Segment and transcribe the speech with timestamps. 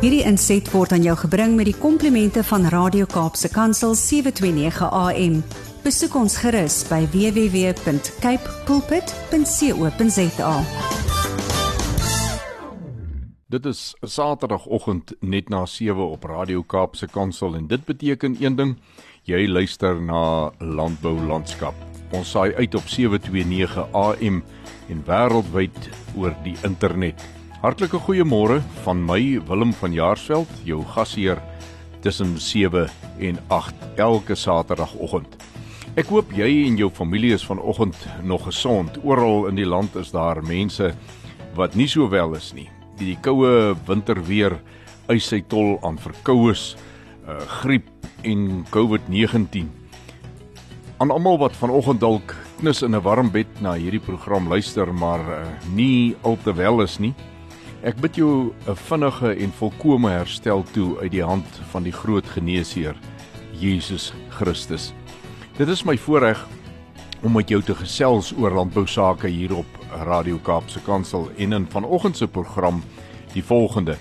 [0.00, 5.34] Hierdie inset word aan jou gebring met die komplimente van Radio Kaapse Kansel 729 AM.
[5.84, 10.52] Besoek ons gerus by www.cape pulpit.co.za.
[13.52, 18.72] Dit is Saterdagoggend net na 7 op Radio Kaapse Kansel en dit beteken een ding,
[19.28, 21.76] jy luister na Landbou Landskap.
[22.16, 24.40] Ons saai uit op 729 AM
[24.88, 27.20] en wêreldwyd oor die internet.
[27.60, 31.36] Hartlike goeiemôre van my Willem van Jaarsveld, jou gasheer
[32.00, 32.86] tussen 7
[33.20, 35.34] en 8 elke Saterdagoggend.
[36.00, 38.96] Ek hoop jy en jou familie is vanoggend nog gesond.
[39.04, 40.94] Oral in die land is daar mense
[41.52, 42.70] wat nie so wel is nie.
[42.96, 44.56] Die, die koue winterweer
[45.12, 46.78] eis sy tol aan verkoues,
[47.28, 47.92] uh, griep
[48.24, 49.68] en COVID-19.
[50.96, 55.20] Aan almal wat vanoggend dalk knus in 'n warm bed na hierdie program luister, maar
[55.20, 55.44] uh,
[55.76, 57.12] nie al te wel is nie.
[57.80, 62.26] Ek bid jou 'n vinnige en volkomme herstel toe uit die hand van die groot
[62.26, 62.94] geneesheer
[63.56, 64.92] Jesus Christus.
[65.56, 66.46] Dit is my voorreg
[67.22, 69.66] om met jou te gesels oor landbou sake hier op
[70.04, 72.82] Radio Kaapse Kansel en in vanoggend se program
[73.32, 73.96] die volgende.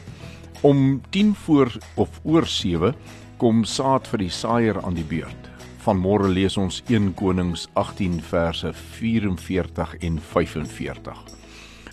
[0.61, 2.95] Om 10 voor of oor 7
[3.37, 5.49] kom saad vir die saaier aan die beurt.
[5.87, 11.39] Vanmôre lees ons 1 Konings 18 verse 44 en 45.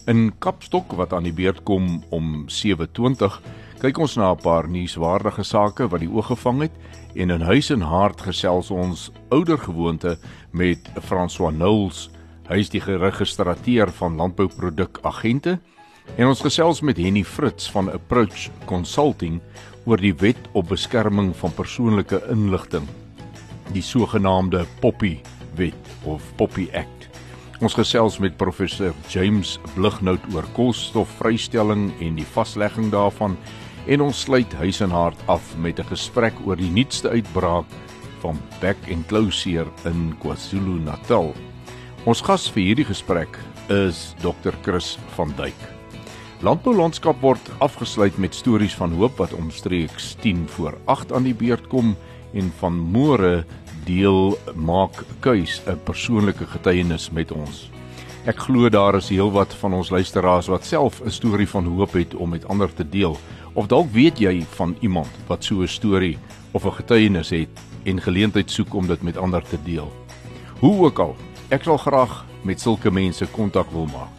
[0.07, 3.41] In Kapstok wat aan die beurt kom om 7:20,
[3.83, 6.71] kyk ons na 'n paar nuuswaardige sake wat die oog gevang het
[7.15, 10.19] en in huis en hart gesels ons ouer gewoonte
[10.53, 12.11] met François Nouls.
[12.48, 15.59] Hy is die geregistreer van landbouproduk agente
[16.17, 19.41] en ons gesels met Henny Fritz van Approach Consulting
[19.85, 22.87] oor die wet op beskerming van persoonlike inligting,
[23.73, 25.19] die sogenaamde Poppy
[25.57, 26.95] wet of Poppy Act.
[27.57, 33.37] Ons gesels met professor James Blighnout oor koolstofvrystelling en die vaslegging daarvan
[33.89, 37.65] en ons sluit huis en hart af met 'n gesprek oor die nuutste uitbraak
[38.21, 41.33] van back and closure in KwaZulu-Natal.
[42.05, 43.39] Ons gas vir hierdie gesprek
[43.69, 44.53] is Dr.
[44.63, 45.61] Chris van Duyk.
[46.42, 51.67] Landboulandskap word afgesluit met stories van hoop wat omstreeks 10 voor 8 aan die beurt
[51.69, 51.97] kom
[52.35, 53.47] en van môre
[53.86, 57.70] deel maak kuis 'n persoonlike getuienis met ons.
[58.27, 62.14] Ek glo daar is heelwat van ons luisteraars wat self 'n storie van hoop het
[62.14, 63.17] om met ander te deel.
[63.55, 66.19] Of dalk weet jy van iemand wat so 'n storie
[66.52, 67.48] of 'n getuienis het
[67.85, 69.92] en geleentheid soek om dit met ander te deel.
[70.61, 71.17] Hoe ook al,
[71.48, 74.14] ek sal graag met sulke mense kontak wil maak.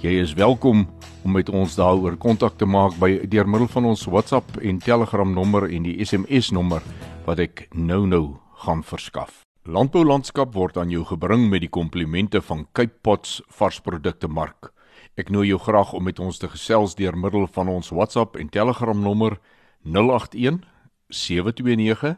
[0.00, 0.88] Jy is welkom
[1.24, 5.32] om met ons daaroor kontak te maak by deur middel van ons WhatsApp en Telegram
[5.32, 6.82] nommer en die SMS nommer
[7.26, 9.42] wat ek nou-nou gaan verskaf.
[9.64, 14.72] Landboulandskap word aan jou gebring met die komplimente van Cape Pots varsprodukte mark.
[15.20, 18.48] Ek nooi jou graag om met ons te gesels deur middel van ons WhatsApp en
[18.48, 19.38] Telegram nommer
[19.84, 20.64] 081
[21.08, 22.16] 729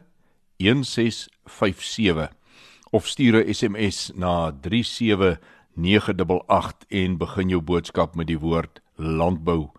[0.57, 2.31] 1657
[2.91, 9.71] of stuur 'n SMS na 37988 en begin jou boodskap met die woord landbou.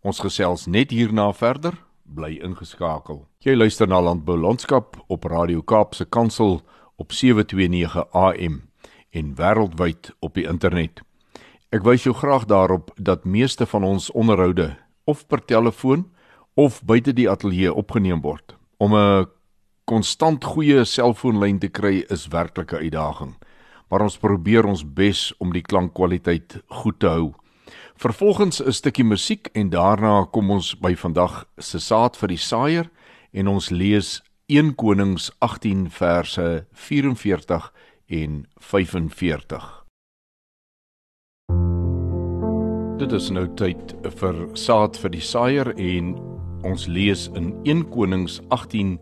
[0.00, 1.74] Ons gesels net hierna verder
[2.14, 3.24] bly ingeskakel.
[3.44, 6.60] Jy luister na Landbou Landskap op Radio Kaapse Kansel
[6.96, 8.62] op 729 AM
[9.10, 11.02] en wêreldwyd op die internet.
[11.72, 14.74] Ek wys jou graag daarop dat meeste van ons onderhoude
[15.08, 16.04] of per telefoon
[16.54, 18.56] of buite die ateljee opgeneem word.
[18.76, 19.26] Om 'n
[19.84, 23.34] konstant goeie selfoonlyn te kry is werklik 'n uitdaging,
[23.88, 27.34] maar ons probeer ons bes om die klankkwaliteit goed te hou.
[27.96, 32.90] Vervolgens 'n stukkie musiek en daarna kom ons by vandag se saad vir die saaier
[33.32, 37.72] en ons lees 1 Konings 18 verse 44
[38.06, 39.84] en 45.
[42.98, 46.14] Dit is nou tyd vir saad vir die saaier en
[46.62, 48.98] ons lees in 1 Konings 18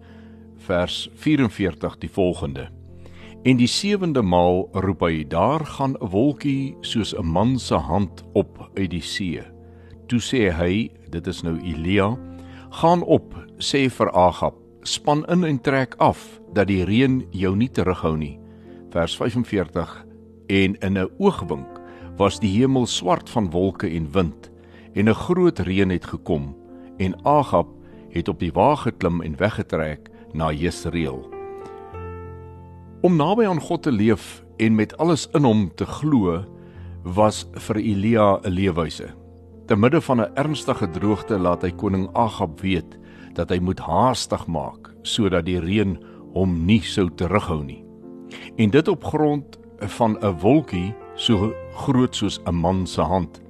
[0.57, 2.80] vers 44 die volgende.
[3.43, 8.25] En die sewende maal roep hy: Daar gaan 'n wolkie soos 'n man se hand
[8.33, 9.41] op uit die see.
[10.07, 12.19] Toe sê hy, dit is nou Elia,
[12.71, 17.69] gaan op, sê vir Agab, span in en trek af dat die reën jou nie
[17.69, 18.39] terughou nie.
[18.91, 20.07] Vers 45
[20.49, 21.81] En in 'n oogwink
[22.17, 24.51] was die hemel swart van wolke en wind
[24.95, 26.57] en 'n groot reën het gekom
[26.97, 27.69] en Agab
[28.09, 31.40] het op die wa geklim en weggetrek na Jesreel.
[33.01, 36.35] Om naby aan God te leef en met alles in hom te glo
[37.17, 39.09] was vir Elia 'n leefwyse.
[39.67, 42.99] Te midde van 'n ernstige droogte laat hy koning Agab weet
[43.33, 45.97] dat hy moet haastig maak sodat die reën
[46.35, 47.85] hom nie sou terughou nie.
[48.57, 53.41] En dit op grond van 'n wolkie so groot soos 'n man se hand.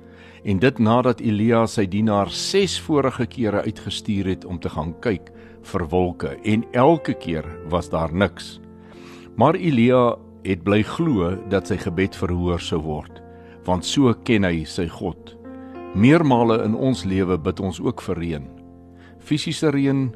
[0.45, 5.33] En dit nadat Elia sy dienaar 6 vorige kere uitgestuur het om te gaan kyk
[5.63, 8.60] vir wolke en elke keer was daar niks.
[9.37, 13.21] Maar Elia het bly glo dat sy gebed verhoor sou word,
[13.67, 15.37] want so ken hy sy God.
[15.95, 18.49] Meermale in ons lewe bid ons ook vir reën.
[19.19, 20.09] Fisiese reën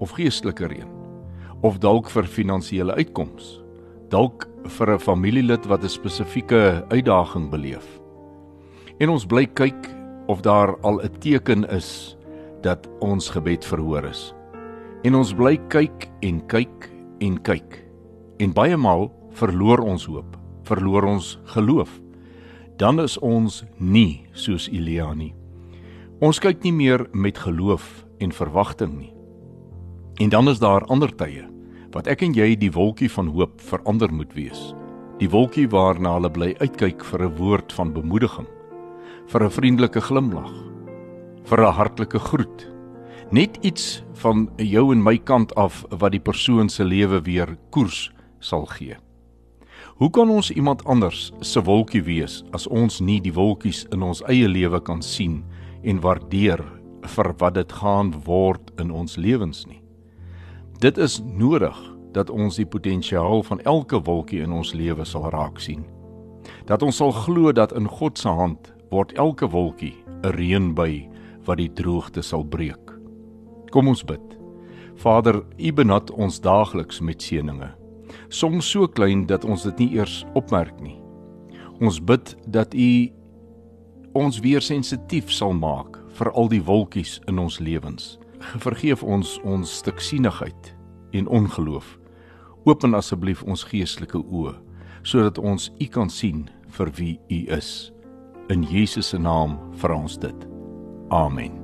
[0.00, 0.88] of geestelike reën.
[1.62, 3.60] Of dalk vir finansiële uitkomste.
[4.10, 8.00] Dalk vir 'n familielid wat 'n spesifieke uitdaging beleef.
[9.00, 9.88] En ons bly kyk
[10.28, 12.16] of daar al 'n teken is
[12.62, 14.34] dat ons gebed verhoor is.
[15.02, 17.81] En ons bly kyk en kyk en kyk.
[18.38, 22.00] En baie maal verloor ons hoop, verloor ons geloof.
[22.76, 25.34] Dan is ons nie soos Elia nie.
[26.22, 29.12] Ons kyk nie meer met geloof en verwagting nie.
[30.20, 31.48] En dan is daar ander tye
[31.92, 34.72] wat ek en jy die wolkie van hoop verander moet wees.
[35.20, 38.48] Die wolkie waarna hulle bly uitkyk vir 'n woord van bemoediging,
[39.26, 40.52] vir 'n vriendelike glimlag,
[41.44, 42.72] vir 'n hartlike groet
[43.32, 48.10] net iets van jou en my kant af wat die persoon se lewe weer koers
[48.42, 48.98] sal gee.
[49.96, 54.22] Hoe kan ons iemand anders se wolkie wees as ons nie die wolkies in ons
[54.30, 55.42] eie lewe kan sien
[55.82, 56.62] en waardeer
[57.14, 59.82] vir wat dit gaan word in ons lewens nie?
[60.82, 61.78] Dit is nodig
[62.12, 65.84] dat ons die potensiaal van elke wolkie in ons lewe sal raak sien.
[66.66, 71.08] Dat ons sal glo dat in God se hand word elke wolkie 'n reënbuie
[71.46, 72.92] wat die droogte sal breek.
[73.70, 74.38] Kom ons bid.
[74.96, 77.81] Vader, U benat ons daagliks met seëninge.
[78.32, 80.96] Soms so klein dat ons dit nie eers opmerk nie.
[81.84, 82.92] Ons bid dat U
[84.16, 88.16] ons weer sensitief sal maak vir al die wolkies in ons lewens.
[88.64, 90.72] Vergeef ons ons stiksinigheid
[91.12, 91.98] en ongeloof.
[92.64, 94.56] Open asseblief ons geestelike oë
[95.02, 96.46] sodat ons U kan sien
[96.78, 97.90] vir wie U is.
[98.54, 100.48] In Jesus se naam vra ons dit.
[101.10, 101.61] Amen.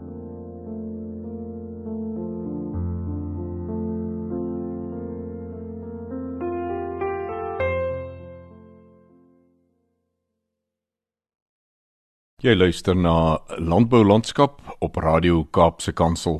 [12.38, 16.36] Jy luister na Landbou Landskap op Radio Kaapse Kansel.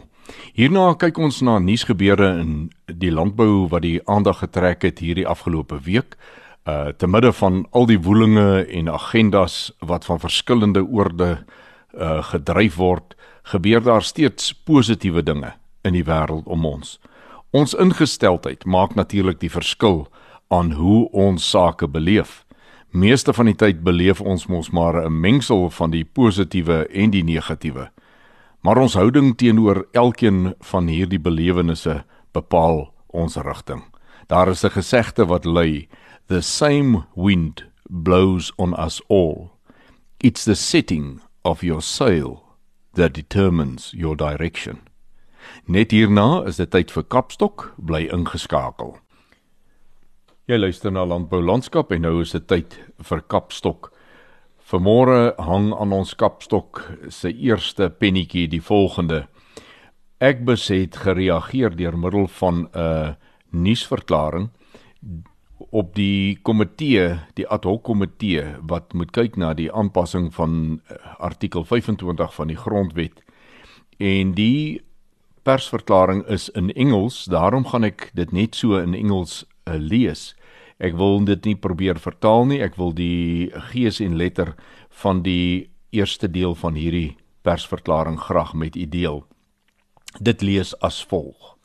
[0.55, 2.53] Hierna kyk ons na nuusgebeure in
[2.87, 6.15] die landbou wat die aandag getrek het hierdie afgelope week.
[6.71, 11.43] Uh te midde van al die woelinge en agendas wat van verskillende oorde
[11.99, 13.19] uh gedryf word,
[13.51, 17.01] gebeur daar steeds positiewe dinge in die wêreld om ons.
[17.51, 20.07] Ons ingesteldheid maak natuurlik die verskil
[20.47, 22.45] aan hoe ons sake beleef
[22.91, 27.25] meeste van die tyd beleef ons mos maar 'n mengsel van die positiewe en die
[27.25, 27.91] negatiewe.
[28.61, 33.83] Maar ons houding teenoor elkeen van hierdie belewennisse bepaal ons rigting.
[34.27, 35.89] Daar is 'n gesegde wat lui:
[36.27, 39.51] The same wind blows on us all.
[40.19, 42.43] It's the setting of your sail
[42.93, 44.79] that determines your direction.
[45.65, 48.99] Net hierna is dit tyd vir Kapstok, bly ingeskakel.
[50.49, 52.73] Jy luister na Landbou Landskap en nou is dit tyd
[53.05, 53.91] vir Kapstok.
[54.71, 56.81] Vanmôre hang aan ons Kapstok
[57.13, 59.27] se eerste pennetjie die volgende.
[60.25, 63.17] Ek beset gereageer deur middel van 'n
[63.53, 64.49] nuusverklaring
[65.69, 70.97] op die komitee, die ad hoc komitee wat moet kyk na die aanpassing van eh,
[71.19, 73.21] artikel 25 van die grondwet.
[73.99, 74.81] En die
[75.43, 80.35] persverklaring is in Engels, daarom gaan ek dit net so in Engels uh, lees.
[80.79, 82.61] Ek wil dit nie probeer vertaal nie.
[82.63, 84.55] Ek wil die gees en letter
[85.03, 89.25] van die eerste deel van hierdie persverklaring graag met u deel.
[90.21, 91.57] Dit lees as volg.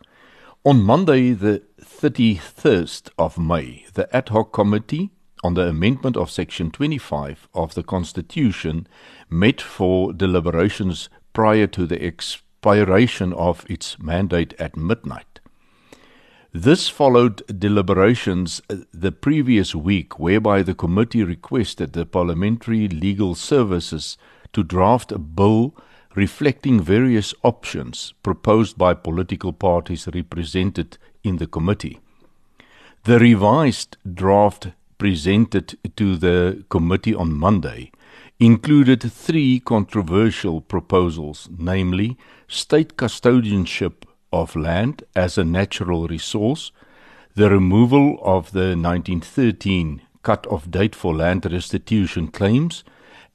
[0.64, 5.12] On Monday the 31st of May, the ad hoc committee
[5.44, 8.88] on the amendment of section 25 of the constitution
[9.30, 15.33] met for deliberations prior to the expiration of its mandate at midnight.
[16.56, 24.20] This followed deliberations uh, the previous week, whereby the committee requested the Parliamentary Legal Services
[24.54, 25.74] to draft a bill
[26.14, 32.00] reflecting various options proposed by political parties represented in the committee.
[33.06, 37.92] The revised draft presented to the committee on Monday
[38.40, 42.16] included three controversial proposals, namely
[42.48, 46.72] state custodianship of land as a natural resource,
[47.36, 52.84] the removal of the 1913 cut-off date for land restitution claims,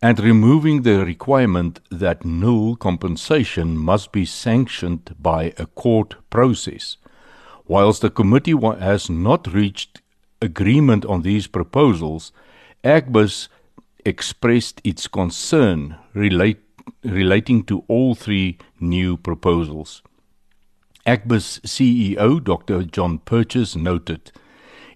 [0.02, 6.96] and removing the requirement that null compensation must be sanctioned by a court process.
[7.66, 10.00] Whilst the committee has not reached
[10.40, 12.32] agreement on these proposals,
[12.84, 13.48] AGBIS
[14.04, 16.60] expressed its concern relate
[17.02, 20.02] relating to all three new proposals.
[21.08, 22.82] Agbus CEO Dr.
[22.82, 24.30] John Purchase noted,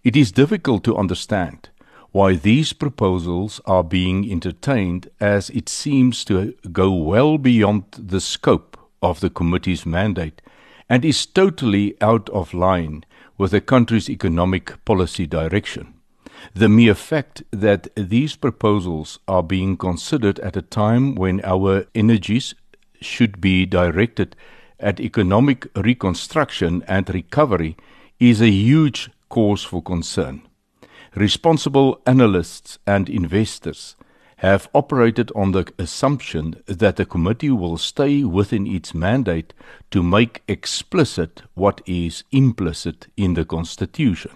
[0.05, 1.71] It is difficult to understand
[2.11, 8.77] why these proposals are being entertained as it seems to go well beyond the scope
[9.01, 10.43] of the committee's mandate
[10.87, 13.05] and is totally out of line
[13.39, 15.95] with the country's economic policy direction.
[16.53, 22.55] The mere fact that these proposals are being considered at a time when our energies
[23.01, 24.37] should be directed
[24.83, 27.77] at economic reconstruction and recovery
[28.19, 30.43] is a huge cause for concern.
[31.15, 33.97] Responsible analysts and investors
[34.37, 39.55] have operated on the assumption that the committee will stay within its mandate
[39.91, 44.33] to make explicit what is implicit in the Constitution.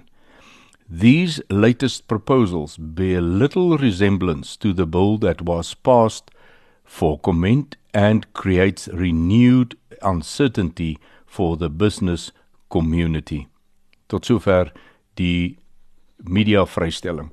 [0.89, 6.31] These latest proposals bear little resemblance to the bill that was passed
[6.87, 12.33] for comment and creates renewed uncertainty for the business
[12.71, 13.49] community.
[14.09, 14.73] Tot sover
[15.19, 15.59] die
[16.25, 17.33] media vrystelling.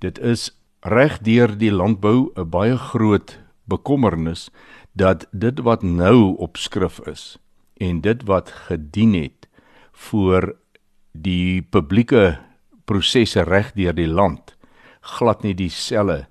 [0.00, 0.50] Dit is
[0.80, 3.38] reg deur die landbou 'n baie groot
[3.68, 4.50] bekommernis
[4.94, 7.38] dat dit wat nou op skrif is
[7.76, 9.48] en dit wat gedien het
[9.92, 10.54] vir
[11.12, 12.38] die publieke
[12.84, 14.56] prosesse reg deur die land
[15.00, 16.26] glad nie dieselfde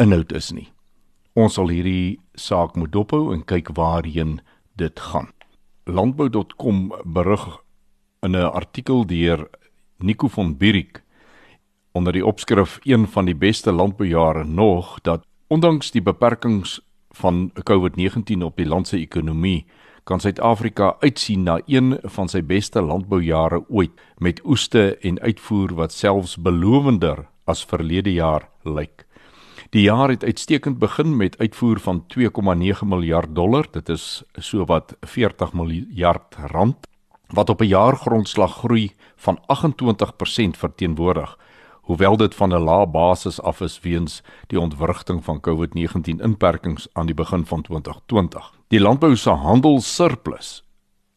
[0.00, 0.68] inhoud is nie.
[1.40, 4.40] Ons sal hierdie saak moet dophou en kyk waarheen
[4.76, 5.30] dit gaan.
[5.88, 7.44] Landbou.com berig
[8.26, 9.48] in 'n artikel deur
[9.98, 11.02] Nico van Bierik
[11.92, 16.80] onder die opskrif een van die beste landboujare nog dat ondanks die beperkings
[17.10, 19.66] van COVID-19 op die land se ekonomie
[20.04, 25.92] kan Suid-Afrika uitsien na een van sy beste landboujare ooit met oeste en uitvoer wat
[25.92, 29.09] selfs belovender as verlede jaar lyk.
[29.70, 35.52] Die jaar het uitstekend begin met uitvoer van 2,9 miljard dollar, dit is sowat 40
[35.52, 36.88] miljard rand
[37.30, 41.38] wat op 'n jaargrondslag groei van 28% verteenwoordig
[41.82, 47.06] hoewel dit van 'n lae basis af is weens die ontwrigting van COVID-19 inperkings aan
[47.06, 48.52] die begin van 2020.
[48.68, 50.64] Die landbou se handelssurplus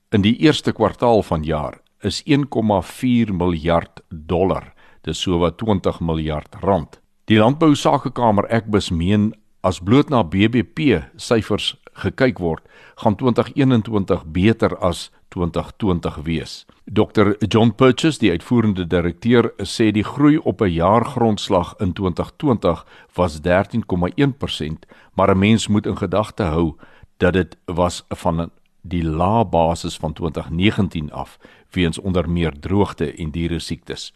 [0.10, 7.03] in die eerste kwartaal van jaar is 1,4 miljard dollar, dis sowat 20 miljard rand.
[7.32, 9.30] Die landbou sakekamer Ekbus meen
[9.64, 12.66] as bloot na BBP syfers gekyk word,
[13.00, 16.66] gaan 2021 beter as 2020 wees.
[16.84, 23.40] Dr John Purchase, die uitvoerende direkteur, sê die groei op 'n jaargrondslag in 2020 was
[23.42, 26.76] 13,1%, maar 'n mens moet in gedagte hou
[27.18, 28.52] dat dit was van
[28.82, 31.38] die lae basis van 2019 af
[31.72, 34.14] weens onder meer droogte en diere siektes.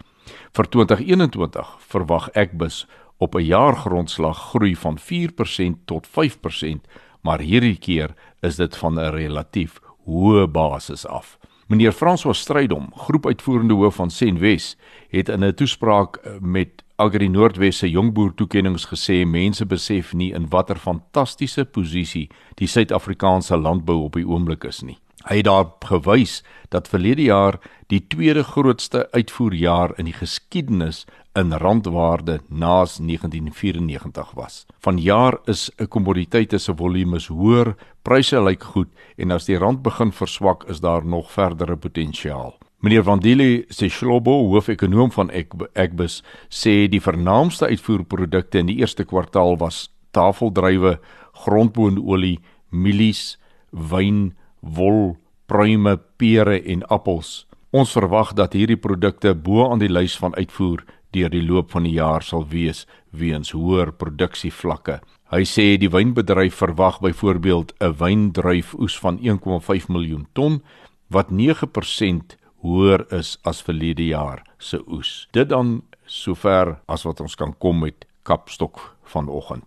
[0.51, 6.87] Vir 2021 verwag Ekbus op 'n jaargrondslag groei van 4% tot 5%,
[7.21, 11.37] maar hierdie keer is dit van 'n relatief hoë basis af.
[11.67, 14.77] Meneer François Strydom, groepuitvoerende hoof van Senwes,
[15.09, 20.33] het in 'n toespraak eh, met Agri Noordwes se jongboer toekenninge gesê mense besef nie
[20.33, 24.97] in watter fantastiese posisie die Suid-Afrikaanse landbou op die oomblik is nie.
[25.27, 26.39] Hy het daarop gewys
[26.71, 27.57] dat verlede jaar
[27.91, 31.05] die tweede grootste uitvoerjaar in die geskiedenis
[31.35, 34.65] in randwaarde naas 1994 was.
[34.79, 40.11] Vanjaar is 'n kommoditeite se volumes hoër, pryse lyk goed en as die rand begin
[40.11, 42.57] verswak, is daar nog verdere potensiaal.
[42.79, 45.31] Meneer Vandile Seshlobo, hoofekonoom van
[45.73, 50.99] Agbus, sê die vernaamste uitvoerprodukte in die eerste kwartaal was tafeldruiwe,
[51.31, 53.37] grondboonolie, mielies,
[53.71, 57.45] wyn, wol, pruime, pere en appels.
[57.71, 60.85] Ons verwag dat hierdie produkte bo aan die lys van uitvoer
[61.15, 64.99] deur die loop van die jaar sal wees weens hoër produksievlakke.
[65.31, 70.61] Hy sê die wynbedryf verwag byvoorbeeld 'n wyndruifoes van 1,5 miljoen ton
[71.09, 75.27] wat 9% hoër is as verlede jaar se oes.
[75.31, 79.63] Dit dan sover as wat ons kan kom met Kapstok vanoggend.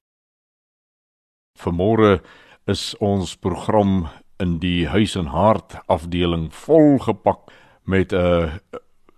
[1.59, 2.21] Vanmôre
[2.67, 4.09] is ons program
[4.41, 7.51] in die huis en hart afdeling volgepak
[7.85, 8.53] met 'n uh,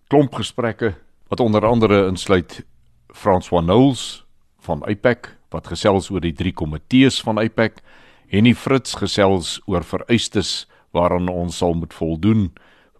[0.08, 0.94] klomp gesprekke
[1.28, 2.64] wat onder andere insluit
[3.12, 4.24] François Knowles
[4.60, 7.80] van IPAC wat gesels oor die drie komitees van IPAC
[8.28, 12.52] en die Fritz gesels oor vereistes waaraan ons sal moet voldoen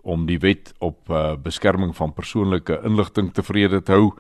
[0.03, 4.13] om die wet op uh, beskerming van persoonlike inligting tevrede te hou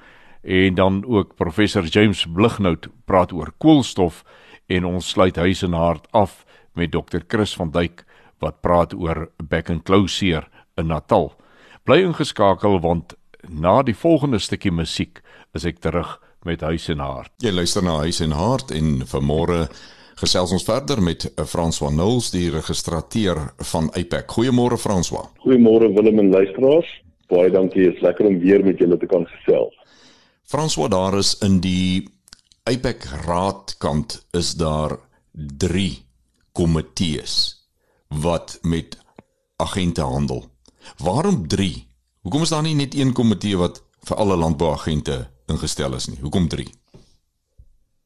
[0.42, 4.24] en dan ook professor James Blighnout praat oor koolstof
[4.66, 8.04] en ons sluit huis en hart af met dokter Chris van Duyk
[8.42, 11.32] wat praat oor back and closure in Natal.
[11.84, 13.14] Bly ingeskakel want
[13.48, 15.22] na die volgende stukkie musiek
[15.54, 17.32] is ek terug met Huis en Hart.
[17.42, 19.66] Jy luister na Huis en Hart en vanmôre
[20.22, 23.38] Gesels ons verder met eh, François Knowles, die registrateur
[23.72, 24.28] van APEC.
[24.36, 25.30] Goeiemôre François.
[25.42, 26.90] Goeiemôre Willem en luisteraars.
[27.32, 29.74] Baie dankie, is lekker om weer met julle te kan gesels.
[30.46, 32.04] François, daar is in die
[32.68, 34.98] APEC raadkant is daar
[35.32, 36.11] 3
[36.52, 37.34] komitees
[38.22, 38.98] wat met
[39.56, 40.44] agente handel.
[41.04, 41.86] Waarom 3?
[42.22, 46.18] Hoekom is daar nie net een komitee wat vir alle landbouagente ingestel is nie?
[46.20, 46.66] Hoekom 3?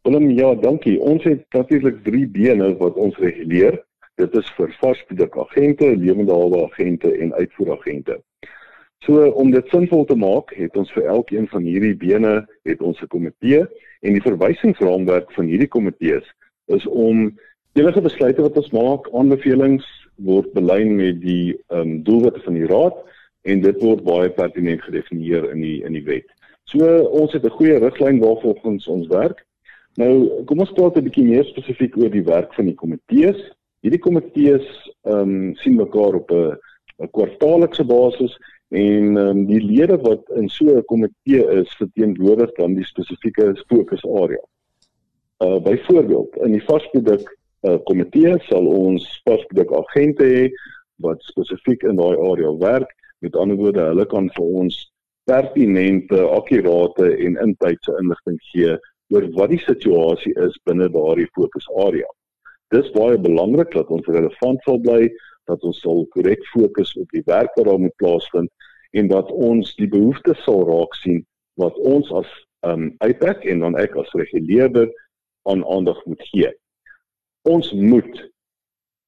[0.03, 1.00] Willem, ja, dankie.
[1.00, 3.81] Ons het natuurlik 3 bene wat ons reguleer.
[4.15, 8.21] Dit is vir varsprodukagente, lewende agente en uitvoeragente.
[9.05, 13.03] So om dit sinvol te maak, het ons vir elkeen van hierdie bene het ons
[13.03, 13.67] 'n komitee
[14.00, 16.25] en die verwysingsraamwerk van hierdie komitees
[16.67, 17.38] is om
[17.76, 22.66] enige besluite wat ons maak, aanbevelings word belyn met die ehm um, doelwitte van die
[22.66, 22.97] raad
[23.42, 26.28] en dit word baie pertinent gedefinieer in die in die wet.
[26.64, 26.87] So
[27.23, 29.47] ons het 'n goeie riglyn waarvolgens ons werk
[29.97, 33.38] Nou, kom ons praat 'n bietjie meer spesifiek oor die werk van die komitees.
[33.80, 34.66] Hierdie komitees
[35.09, 38.37] ehm um, sien mekaar op 'n kwartaallikse basis
[38.68, 43.56] en ehm um, die lede wat in so 'n komitee is, verteenwoordig dan die spesifieke
[43.68, 44.42] fokusarea.
[45.45, 47.25] Uh byvoorbeeld, in die varsproduk
[47.65, 50.45] uh, komitee sal ons varsproduk agente hê
[51.05, 52.93] wat spesifiek in daai area werk.
[53.25, 54.77] Met ander woorde, hulle kan vir ons
[55.27, 58.77] pertinente, akkurate en intydse inligting gee
[59.15, 62.09] oor wat die situasie is binne daardie fokusarea.
[62.75, 65.07] Dis baie belangrik dat ons relevant sal bly,
[65.47, 68.51] dat ons sal korrek fokus op die werk wat daar moet plaasvind
[68.99, 71.23] en dat ons die behoeftes sal raak sien
[71.61, 72.31] wat ons as
[72.67, 74.91] um uitpak en dan ek as reguleerder
[75.51, 76.51] aan aandag moet gee.
[77.47, 78.23] Ons moet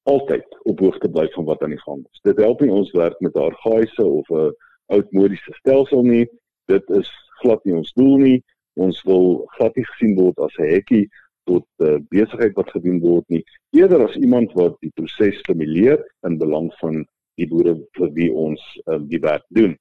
[0.09, 2.21] altyd op hoogte bly van wat aan die gang is.
[2.23, 4.53] Dit help nie ons werk met haar gaaise of 'n
[4.95, 6.25] oudmodiese stelsel nie.
[6.65, 7.09] Dit is
[7.41, 8.39] glad nie ons doel nie
[8.79, 11.05] ons wil glad nie gesien word as 'n hekkie
[11.49, 13.43] tot uh, besigheid wat gedoen word nie
[13.77, 17.03] eerder as iemand wat die proses stimuleer in belang van
[17.39, 19.75] die boere vir wie ons uh, die werk doen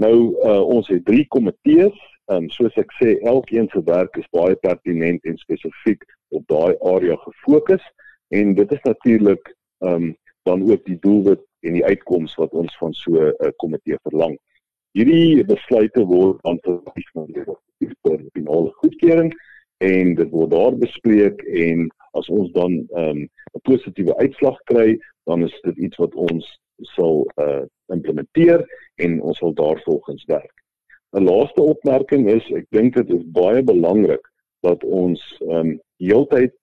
[0.00, 1.98] nou uh, ons het drie komitees
[2.32, 6.02] um, soos ek sê elkeen se werk is baie pertinent en spesifiek
[6.38, 7.84] op daai area gefokus
[8.34, 10.12] en dit is natuurlik um,
[10.48, 14.38] dan ook die doelwit en die uitkoms wat ons van so 'n uh, komitee verlang
[14.94, 17.88] hierdie besluite word aan verwys na die
[18.36, 19.32] finale goedkeuring
[19.82, 24.98] en dit word daar bespreek en as ons dan ehm, 'n um, positiewe uitslag kry,
[25.26, 26.46] dan is dit iets wat ons
[26.94, 28.62] sal uh, implementeer
[29.02, 30.54] en ons sal daarvolgens werk.
[31.12, 34.30] 'n Laaste opmerking is ek dink dit is baie belangrik
[34.62, 36.54] dat ons ehm um, heeltyd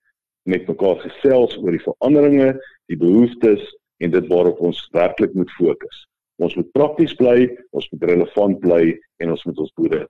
[0.49, 2.54] met mekaar gesels oor die veranderinge,
[2.89, 3.62] die behoeftes
[4.01, 6.06] en dit waarop ons werklik moet fokus.
[6.41, 8.84] Ons moet prakties bly, ons moet relevant bly
[9.21, 10.06] en ons moet ons boere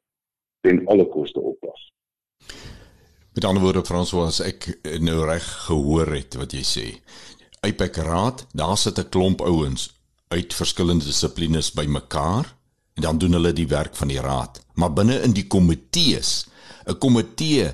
[0.64, 1.90] ten alle koste oppas.
[3.36, 4.70] Met ander woorde François, ek
[5.04, 6.88] nou reg gehoor het wat jy sê.
[7.64, 9.92] Apex Raad, daar sit 'n klomp ouens
[10.32, 12.46] uit verskillende dissiplines bymekaar
[12.96, 14.62] en dan doen hulle die werk van die raad.
[14.74, 16.48] Maar binne in die komitees,
[16.88, 17.74] 'n komitee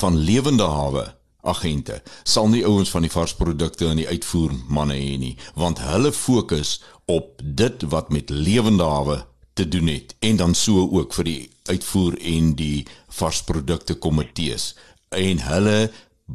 [0.00, 1.06] van lewende hawe
[1.46, 6.12] agente sal nie ouens van die varsprodukte en die uitvoer manne hê nie, want hulle
[6.12, 9.22] fokus op dit wat met lewende hawe
[9.56, 12.86] te doen het en dan so ook vir die uitvoer en die
[13.18, 14.74] varsprodukte komitees.
[15.08, 15.90] En hulle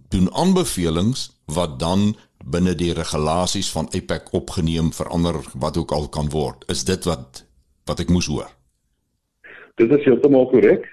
[0.10, 6.32] doen aanbevelings wat dan binne die regulasies van APEC opgeneem verander wat ook al kan
[6.34, 6.66] word.
[6.68, 7.44] Is dit wat
[7.86, 8.50] wat ek moes hoor?
[9.82, 10.86] Dit is heeltemal korrek.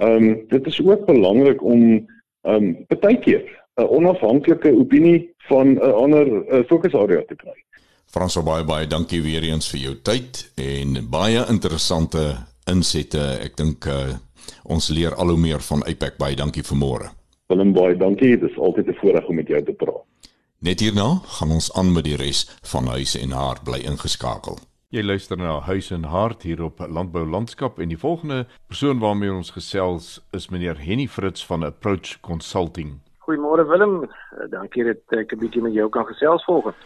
[0.00, 1.82] Ehm um, dit is ook belangrik om
[2.42, 3.42] ehm um, baie keer
[3.76, 6.26] 'n onafhanklike opinie van 'n ander
[6.66, 7.56] fokusarea te kry.
[8.12, 12.36] Frans baie baie dankie weer eens vir jou tyd en baie interessante
[12.68, 13.22] insette.
[13.40, 14.12] Ek dink uh,
[14.68, 16.18] ons leer al hoe meer van APEC.
[16.20, 17.08] Baie dankie vir môre.
[17.48, 18.36] Willem baie dankie.
[18.36, 20.04] Dit is altyd 'n voorreg om met jou te praat.
[20.60, 24.58] Net hierna gaan ons aan met die res van Huis en Hart bly ingeskakel.
[24.92, 29.32] Jy luister na Huis en Hart hier op Landbou Landskap en die volgende persoon waarmee
[29.32, 32.98] ons gesels is meneer Henny Fritz van Approach Consulting.
[33.24, 34.02] Goeiemôre Willem.
[34.04, 36.76] Eh, dankie dat ek 'n bietjie met jou kan gesels volgens.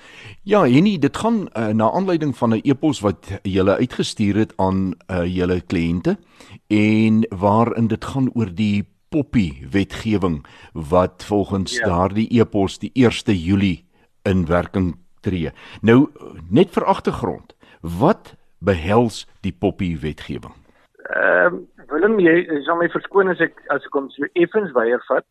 [0.43, 4.95] Ja, Henny, dit gaan uh, na aanleiding van 'n e-pos wat jy uitgestuur het aan
[5.11, 6.17] uh, julle kliënte
[6.71, 11.87] en waarin dit gaan oor die poppy wetgewing wat volgens ja.
[11.87, 13.85] daardie e-pos die 1 Julie
[14.23, 15.51] in werking tree.
[15.81, 16.07] Nou
[16.51, 17.56] net vir agtergrond,
[17.87, 20.55] wat behels die poppy wetgewing?
[21.15, 25.03] Ehm uh, Willem, jy sal my verskoon as ek as ek hom so effens weier
[25.07, 25.23] vat.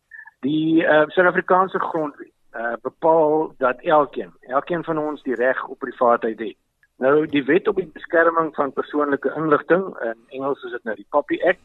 [0.46, 6.40] Die uh, Suid-Afrikaanse grondwet uh, bepaal dat elkeen, elkeen van ons die reg op privaatheid
[6.40, 6.56] het.
[7.04, 11.06] Nou die wet op die beskerming van persoonlike inligting, in Engels is dit nou die
[11.12, 11.60] Copy Act,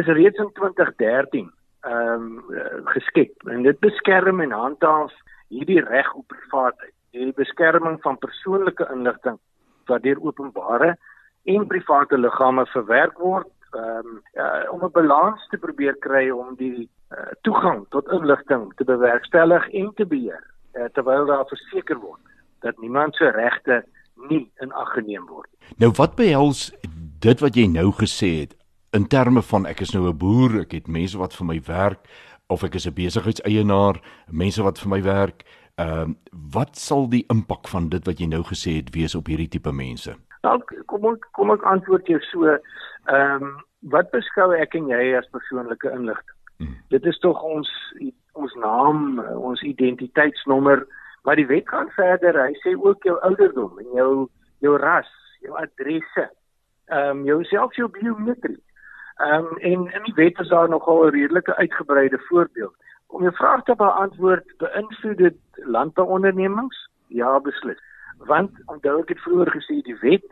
[0.00, 1.50] is reeds in 2013
[1.80, 3.36] ehm um, geskep.
[3.48, 5.12] En dit beskerm en handhaaf
[5.52, 6.96] hierdie reg op privaatheid.
[7.12, 9.36] Die beskerming van persoonlike inligting
[9.92, 10.94] wat deur openbare
[11.50, 16.88] en private liggame verwerk word um, uh, om 'n balans te probeer kry om die
[17.10, 22.20] uh, toegang tot inligting te bewerkstellig en te beheer uh, terwyl daar verseker word
[22.60, 23.84] dat niemand se regte
[24.28, 25.48] nie in ag geneem word.
[25.76, 26.72] Nou wat behels
[27.20, 28.56] dit wat jy nou gesê het
[28.92, 32.00] in terme van ek is nou 'n boer, ek het mense wat vir my werk
[32.48, 34.00] of ek is 'n besigheidseienaar,
[34.30, 35.44] mense wat vir my werk.
[35.80, 36.14] Ehm uh,
[36.52, 39.72] wat sal die impak van dit wat jy nou gesê het wees op hierdie tipe
[39.72, 40.12] mense?
[40.44, 40.56] Nou
[40.90, 42.56] kom ek kom ek antwoord jou so.
[43.08, 43.52] Ehm um,
[43.94, 46.36] wat beskou ek en jy as persoonlike inligting?
[46.60, 46.74] Hmm.
[46.92, 47.70] Dit is tog ons
[48.40, 50.84] ons naam, ons identiteitsnommer,
[51.24, 52.36] maar die wet gaan verder.
[52.36, 54.12] Hy sê ook jou ouderdom en jou
[54.60, 55.08] jou ras,
[55.40, 56.26] jou adresse,
[56.90, 58.60] ehm um, jou selfs jou biometrie.
[59.20, 62.76] Ehm um, en in die wet is daar nogal 'n redelike uitgebreide voorbeeld.
[63.10, 65.38] Om jou vraag te beantwoord, beïnvloed dit
[65.76, 66.76] landbouondernemings?
[67.06, 67.80] Ja, beslis.
[68.30, 70.26] Want onthou ek het vroeër gesê die wet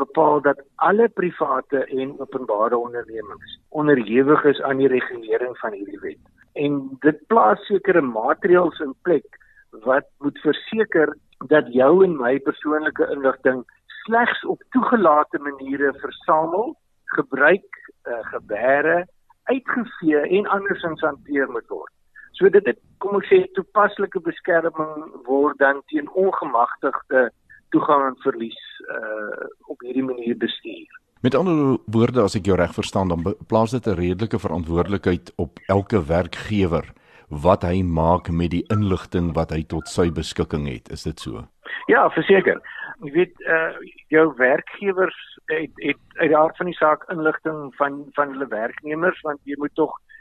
[0.00, 6.22] bepaal dat alle private en openbare ondernemings onderhewig is aan die regulering van hierdie wet.
[6.52, 9.38] En dit plaas sekere maatreëls in plek
[9.84, 11.16] wat moet verseker
[11.52, 13.64] dat jou en my persoonlike inligting
[14.02, 16.76] slegs op toegelate maniere versamel,
[17.16, 19.06] gebruik, uh, gebeere,
[19.44, 21.92] uitgevee en andersins hanteer moet word.
[22.32, 27.28] So dit het kom ek sê toepaslike beskerming word dan teen ongemagtigde
[27.74, 28.60] toegang en verlies
[28.94, 30.98] uh op hierdie manier bestuur.
[31.22, 35.58] Met ander woorde as ek jou reg verstaan dan plaas dit 'n redelike verantwoordelikheid op
[35.66, 36.86] elke werkgewer
[37.28, 40.90] wat hy maak met die inligting wat hy tot sy beskikking het.
[40.90, 41.46] Is dit so?
[41.86, 42.60] Ja, verseker.
[43.02, 43.72] Jy weet uh
[44.08, 49.20] jou werkgewers het het uit die aard van die saak inligting van van hulle werknemers
[49.20, 50.11] want jy moet tog uh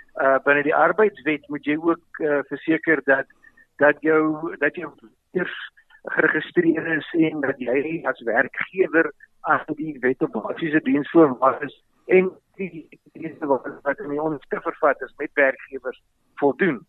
[0.45, 3.26] binne die arbeidswet moet jy ook uh, verseker dat
[3.78, 4.89] dat jou dat jy
[5.32, 5.58] eers
[6.04, 12.88] geregistreer is en dat jy as werkgewer aan die wet op basiese diensvoorwaardes en die
[13.13, 16.02] dienste wat wat in ons vervat is met werkgewers
[16.36, 16.82] voldoen.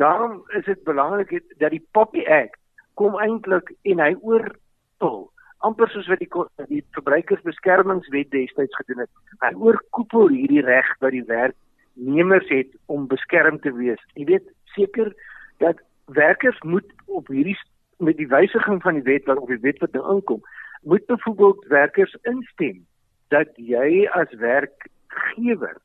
[0.00, 2.58] Daarom is dit belangrik dat die Poppy Act
[2.94, 5.30] kom eintlik en hy oortol
[5.62, 6.30] amper soos wat die
[6.68, 9.10] die verbruikersbeskermingswet destyds gedoen het.
[9.44, 11.56] Hy oorkoepel hierdie reg wat die werk
[11.94, 14.00] nemers het om beskerm te wees.
[14.14, 15.12] Jy weet seker
[15.58, 17.58] dat werkers moet op hierdie
[18.02, 20.42] met die wysiging van die wet wat op die wet wat nou inkom,
[20.82, 22.82] moet byvoorbeeld werkers instem
[23.28, 25.78] dat jy as werkgewer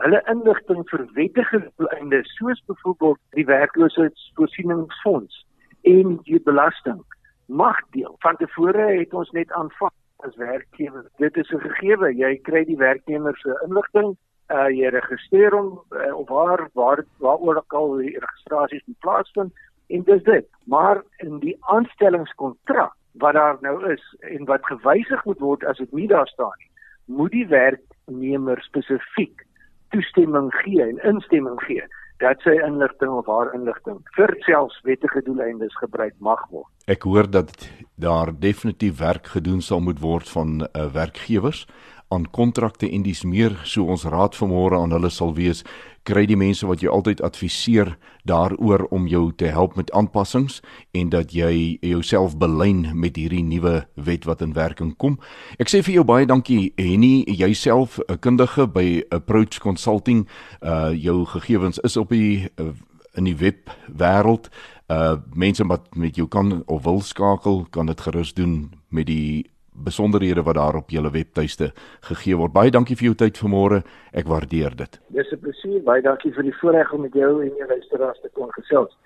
[0.00, 5.42] hulle inligting vir wettige doeleindes soos byvoorbeeld die werkloosheidsvoorsieningsfonds
[5.88, 7.02] en die belasting
[7.46, 8.14] mag deel.
[8.24, 9.92] Van tevore het ons net aanvaar
[10.24, 11.04] as werkgewer.
[11.18, 14.16] Dit is 'n gegewe, jy kry die werknemer se inligting
[14.52, 19.52] uh jy registreer hom uh, of waar waar waaroor ook al die registrasies moet plaasvind
[19.86, 22.92] en dis dit maar in die aanstellingskontrak
[23.24, 26.70] wat daar nou is en wat gewysig moet word as dit nie daar staan nie
[27.18, 29.46] moet die werknemer spesifiek
[29.92, 31.84] toestemming gee en instemming gee
[32.22, 36.68] dat sy inligting of haar inligting vir selfs wettige doeleindes gebruik mag word.
[36.86, 37.50] Ek hoor dat
[37.98, 41.66] daar definitief werk gedoen sal moet word van uh, werkgewers
[42.12, 45.64] aan kontrakte en dis meer so ons raad vanmôre aan hulle sal wees
[46.08, 47.94] kry die mense wat jy altyd adviseer
[48.28, 50.60] daaroor om jou te help met aanpassings
[50.98, 55.18] en dat jy jouself belyn met hierdie nuwe wet wat in werking kom.
[55.62, 60.26] Ek sê vir jou baie dankie Henny, jouself 'n kundige by Approach Consulting.
[60.60, 62.72] Uh jou gegevens is op die uh,
[63.14, 64.50] in die web wêreld.
[64.88, 69.51] Uh mense wat met jou kan of wil skakel, kan dit gerus doen met die
[69.72, 72.52] besonderhede wat daar op julle webtuiste gegee word.
[72.52, 73.82] Baie dankie vir jou tyd vanmôre.
[74.12, 75.00] Ek waardeer dit.
[75.08, 75.82] Dis 'n plesier.
[75.82, 78.96] Baie dankie vir die voorreg om met jou en jou luisteraars te kon gesels.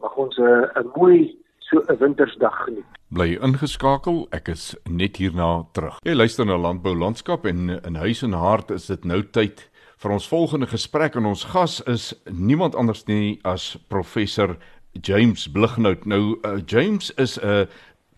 [0.00, 2.84] Mag ons 'n uh, mooi so 'n wintersdag geniet.
[3.08, 4.26] Bly ingeskakel.
[4.30, 5.98] Ek is net hierna terug.
[6.02, 10.10] Jy luister na Landbou Landskap en in huis en hart is dit nou tyd vir
[10.10, 14.56] ons volgende gesprek en ons gas is niemand anders nie as professor
[15.00, 16.06] James Blighnout.
[16.06, 17.66] Nou uh, James is 'n uh,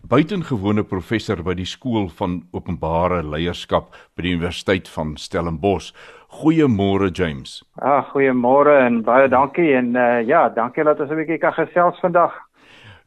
[0.07, 5.91] buitengewone professor by die skool van openbare leierskap by die Universiteit van Stellenbosch.
[6.39, 7.61] Goeiemôre James.
[7.79, 11.99] Ah, goeiemôre en baie dankie en uh, ja, dankie dat ons 'n bietjie kan gesels
[11.99, 12.35] vandag.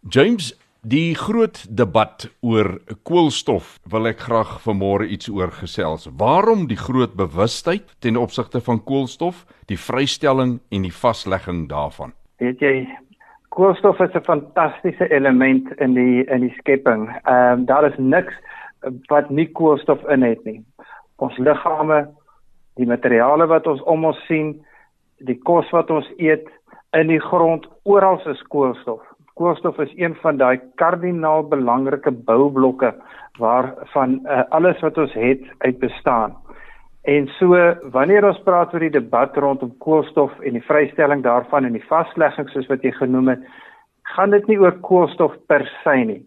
[0.09, 6.09] James, die groot debat oor koolstof wil ek graag vanmôre iets oor gesels.
[6.17, 12.13] Waarom die groot bewustheid ten opsigte van koolstof, die vrystelling en die vaslegging daarvan?
[12.41, 12.89] Weet jy,
[13.51, 17.09] koolstof is 'n fantastiese element in die in die skepping.
[17.25, 18.35] Ehm um, daar is niks
[19.07, 20.65] wat nie koolstof in het nie.
[21.17, 22.09] Ons liggame,
[22.75, 24.55] die materiale wat ons om ons sien
[25.19, 26.49] die kos wat ons eet
[26.97, 29.03] in die grond oral is koolstof.
[29.35, 32.95] Koolstof is een van daai kardinaal belangrike boublokke
[33.39, 36.37] waarvan uh, alles wat ons het uit bestaan.
[37.09, 37.57] En so
[37.95, 42.51] wanneer ons praat oor die debat rondom koolstof en die vrystelling daarvan en die vaslegging
[42.53, 43.47] soos wat jy genoem het,
[44.15, 46.21] gaan dit nie oor koolstof per se nie.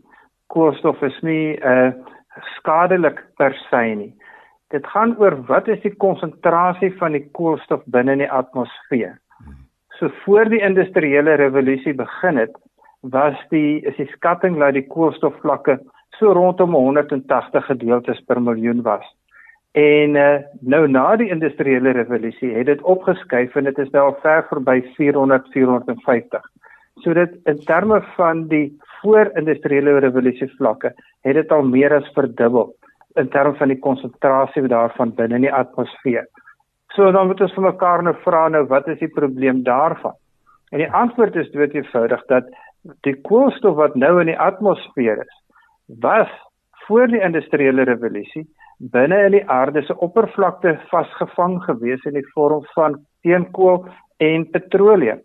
[0.49, 1.93] Koolstof is nie uh
[2.57, 4.09] skadelik per se nie.
[4.73, 9.19] Dit gaan oor wat is die konsentrasie van die koolstof binne in die atmosfeer.
[9.99, 12.55] So voor die industriële revolusie begin het,
[13.01, 15.77] was die is die skatting dat die koolstofvlakke
[16.17, 19.05] so rondom 180 gedeeltes per miljoen was.
[19.73, 24.19] En uh, nou na die industriële revolusie het dit opgeskuif en dit is nou al
[24.21, 26.45] ver verby 400 450.
[27.01, 28.67] So dit in terme van die
[29.01, 30.93] voor-industriële revolusie vlakke
[31.25, 32.75] het dit al meer as verdubbel
[33.17, 36.29] in terme van die konsentrasie daarvan binne in die atmosfeer.
[36.93, 40.13] So dan moet ons vir mekaar nou vra nou wat is die probleem daarvan?
[40.69, 42.49] En die antwoord is dood eenvoudig dat
[43.07, 45.37] die koolstof wat nou in die atmosfeer is,
[46.01, 46.29] was
[46.85, 48.45] voor die industriële revolusie
[48.77, 53.85] binne in die aarde se oppervlakte vasgevang gewees in die vorm van steenkool
[54.17, 55.21] en petroleum.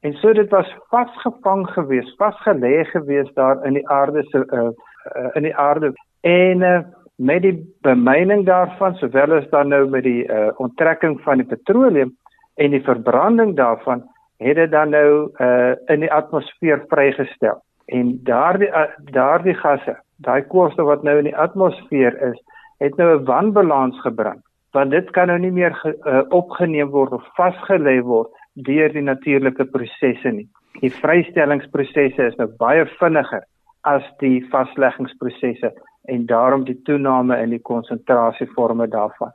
[0.00, 5.30] En so dit was vasgevang gewees, vasgelê gewees daar in die aarde se uh, uh,
[5.34, 6.80] in die aarde en uh,
[7.18, 12.14] met die bemyning daarvan sowel as dan nou met die uh, onttrekking van die petroleum
[12.54, 14.04] en die verbranding daarvan
[14.38, 17.58] het dit dan nou uh, in die atmosfeer vrygestel.
[17.86, 22.38] En daardie uh, daardie gasse, daai koolstof wat nou in die atmosfeer is,
[22.80, 24.42] het nou 'n wanbalans gebring
[24.76, 28.30] want dit kan nou nie meer ge, uh, opgeneem word of vasgelê word
[28.68, 30.48] deur die natuurlike prosesse nie.
[30.82, 33.44] Die vrystellingsprosesse is nou baie vinniger
[33.88, 35.72] as die vasleggingsprosesse
[36.12, 39.32] en daarom die toename in die konsentrasieforme daarvan.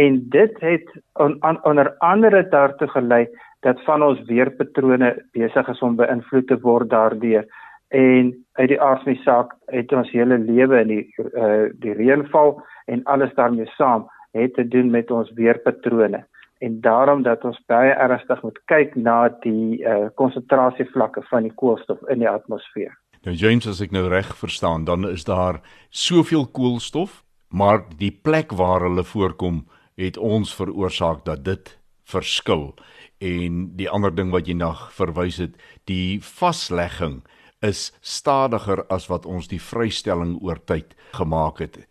[0.00, 0.88] En dit het
[1.20, 3.26] on, on, onder andere daartoe gelei
[3.66, 7.46] dat van ons weerpatrone besig is om beïnvloed te word daardeur
[7.92, 11.02] en uit die aard van die saak het ons hele lewe in die
[11.36, 16.26] uh, die reënval en alles daarmee saam het te doen met ons weerpatrone
[16.62, 21.98] en daarom dat ons baie ernstig moet kyk na die uh, konsentrasievlakke van die koolstof
[22.12, 22.94] in die atmosfeer.
[23.26, 25.58] Nou James as ek nou reg verstaan, dan is daar
[25.90, 29.64] soveel koolstof, maar die plek waar hulle voorkom
[29.98, 31.74] het ons veroorsaak dat dit
[32.06, 32.72] verskil.
[33.18, 35.58] En die ander ding wat jy na verwys het,
[35.90, 37.20] die vaslegging
[37.62, 41.82] is stadiger as wat ons die vrystelling oor tyd gemaak het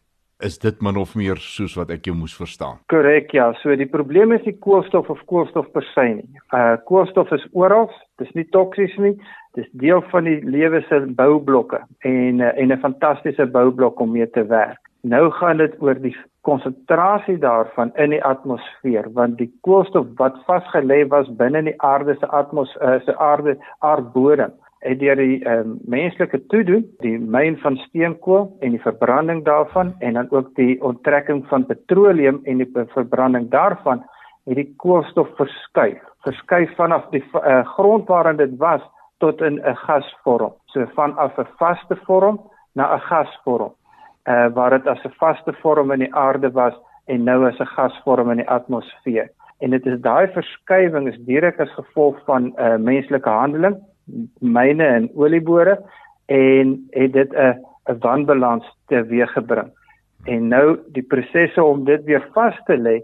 [0.41, 2.79] is dit min of meer soos wat ek jou moes verstaan.
[2.91, 3.51] Korrek, ja.
[3.61, 6.41] So die probleem is nie koolstof of koolstof per se nie.
[6.55, 7.89] Uh koolstof is oral,
[8.21, 9.15] dis nie toksies nie.
[9.57, 14.29] Dis deel van die lewe se boublokke en uh, en 'n fantastiese boublok om mee
[14.29, 14.79] te werk.
[15.01, 21.07] Nou gaan dit oor die konsentrasie daarvan in die atmosfeer want die koolstof wat vasgelê
[21.09, 25.75] was binne in die aarde se atmosfeer uh, se aarde aardbodem het deur die um,
[25.85, 31.43] menslike toedoen, die myn van steenkool en die verbranding daarvan en dan ook die onttrekking
[31.51, 34.01] van petroleum en die verbranding daarvan
[34.49, 38.81] het die koolstof verskuif, verskuif vanaf die uh, grond waarin dit was
[39.21, 40.53] tot in 'n gasvorm.
[40.65, 42.41] So vanaf 'n vaste vorm
[42.73, 43.73] na 'n gasvorm.
[44.25, 46.73] Uh waar dit as 'n vaste vorm in die aarde was
[47.05, 49.29] en nou as 'n gasvorm in die atmosfeer.
[49.59, 53.77] En dit is daai verskywing is direk as gevolg van 'n uh, menslike handeling
[54.39, 55.79] myne en oliebore
[56.25, 59.71] en het dit 'n 'n wanbalans teweeggebring.
[60.23, 63.01] En nou die prosesse om dit weer vas te lê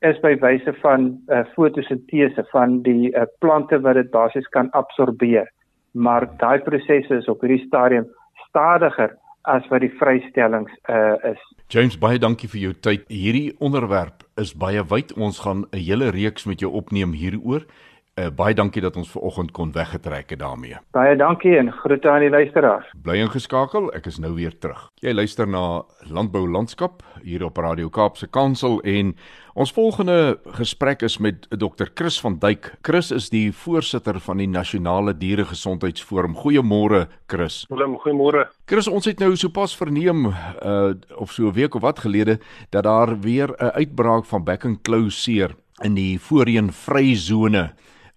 [0.00, 4.70] is by wyse van 'n uh, fotosintese van die uh, plante wat dit basies kan
[4.70, 5.52] absorbeer.
[5.92, 8.06] Maar daai prosesse is op hierdie stadium
[8.48, 11.40] stadiger as wat die vrystellings uh, is.
[11.68, 13.04] James baie dankie vir jou tyd.
[13.08, 15.14] Hierdie onderwerp is baie wyd.
[15.16, 17.64] Ons gaan 'n hele reeks met jou opneem hieroor
[18.16, 20.78] Uh, baie dankie dat ons ver oggend kon weggetrek het daarmee.
[20.96, 22.86] Baie dankie en groete aan die luisteraars.
[23.04, 24.86] Bly ingeskakel, ek is nou weer terug.
[25.04, 29.10] Jy luister na Landbou Landskap hier op Radio Kaapse Kansel en
[29.52, 31.90] ons volgende gesprek is met Dr.
[31.92, 32.70] Chris van Duyk.
[32.88, 36.38] Chris is die voorsitter van die Nasionale Dieregesondheidsforum.
[36.40, 37.66] Goeiemôre Chris.
[37.68, 38.46] Goeiemôre.
[38.64, 42.88] Chris, ons het nou sopas verneem uh of so 'n week of wat gelede dat
[42.88, 45.52] daar weer 'n uitbraak van back and claw seer
[45.84, 47.74] in die voorheen vryzone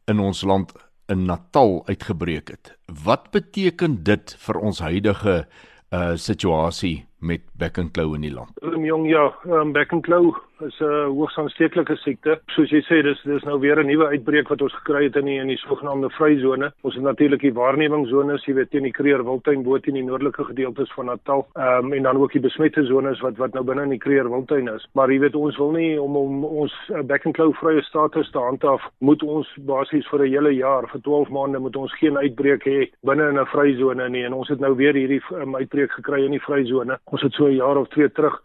[0.09, 0.73] in ons land
[1.09, 2.73] in Natal uitgebreek het.
[3.05, 5.43] Wat beteken dit vir ons huidige
[5.89, 8.53] uh situasie met Beck and Claw in die land?
[8.61, 12.39] Ehm jong ja, um, Beck and Claw is 'n uh, hoogs aansteeklike siekte.
[12.55, 15.25] Soos jy sê, dis dis nou weer 'n nuwe uitbreek wat ons gekry het in
[15.25, 16.71] die in die sogenaamde vryzone.
[16.81, 20.43] Ons het natuurlik die waarnemingszones, jy weet teen die Kreer Wildtuin bo teen die noordelike
[20.43, 21.47] gedeeltes van Natal.
[21.55, 24.67] Um, en dan ook die besmette zones wat wat nou binne in die Kreer Wildtuin
[24.67, 24.87] is.
[24.93, 28.31] Maar jy weet ons wil nie om om ons uh, back and claw vrye status
[28.31, 32.17] te handhaaf, moet ons basies vir 'n hele jaar, vir 12 maande moet ons geen
[32.17, 35.91] uitbreek hê binne in 'n vryzone nie en ons het nou weer hierdie um, uitbreek
[35.91, 36.99] gekry in die vryzone.
[37.05, 38.41] Ons het so 'n jaar of twee terug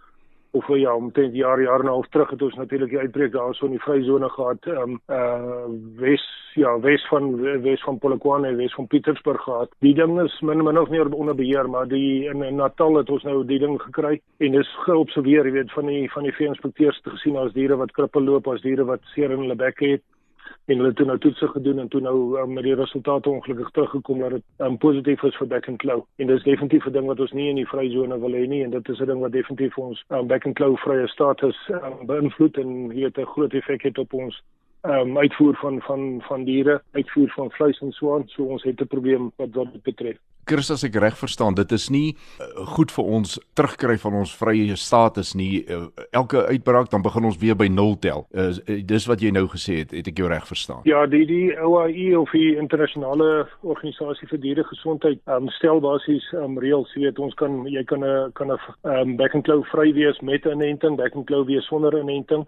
[0.55, 3.65] of ja, omtrent jaar jaar en 'n half terug het ons natuurlik die uitbreek daarso
[3.65, 4.67] in die vryzone gehad.
[4.67, 9.71] Ehm um, uh Wes ja, Wes van Wes van Polokwane en Wes van Pietersburg gehad.
[9.79, 13.11] Die ding is min min of meer onder beheer, maar die in, in Natal het
[13.11, 17.01] ons nou die ding gekry en dis geobserveer, jy weet, van die van die vee-inspekteurs
[17.01, 20.03] te gesien as diere wat krippel loop, as diere wat seer in hulle bekke het
[20.65, 24.19] en hulle het nou toetse gedoen en toe nou um, met die resultate ongelukkig teruggekom
[24.19, 26.01] dat dit um, positief is vir back and claw.
[26.17, 28.71] En dis definitief 'n ding wat ons nie in die vryzone wil hê nie en
[28.71, 32.57] dit is 'n ding wat definitief ons um, back and claw vrye status um, beïnvloed
[32.57, 34.43] en hier 'n groot effek het op ons
[34.85, 38.29] um, uitvoer van van van diere, uitvoer van vleis en so aan.
[38.29, 40.17] So ons het 'n probleem wat dit betref.
[40.45, 44.35] Chris as ek reg verstaan, dit is nie uh, goed vir ons terugkry van ons
[44.37, 45.65] vrye status nie.
[45.65, 48.27] Uh, elke uitbraak dan begin ons weer by 0 tel.
[48.31, 48.51] Uh,
[48.85, 50.83] dis wat jy nou gesê het, het ek jou reg verstaan?
[50.85, 56.93] Ja, die die OIE of die internasionale organisasie vir dieregesondheid um, stel basies um, reëls,
[56.95, 60.21] jy weet ons kan jy kan 'n kan 'n um, back and claw vry wees
[60.21, 62.45] met 'n inenting, back and claw wees sonder 'n inenting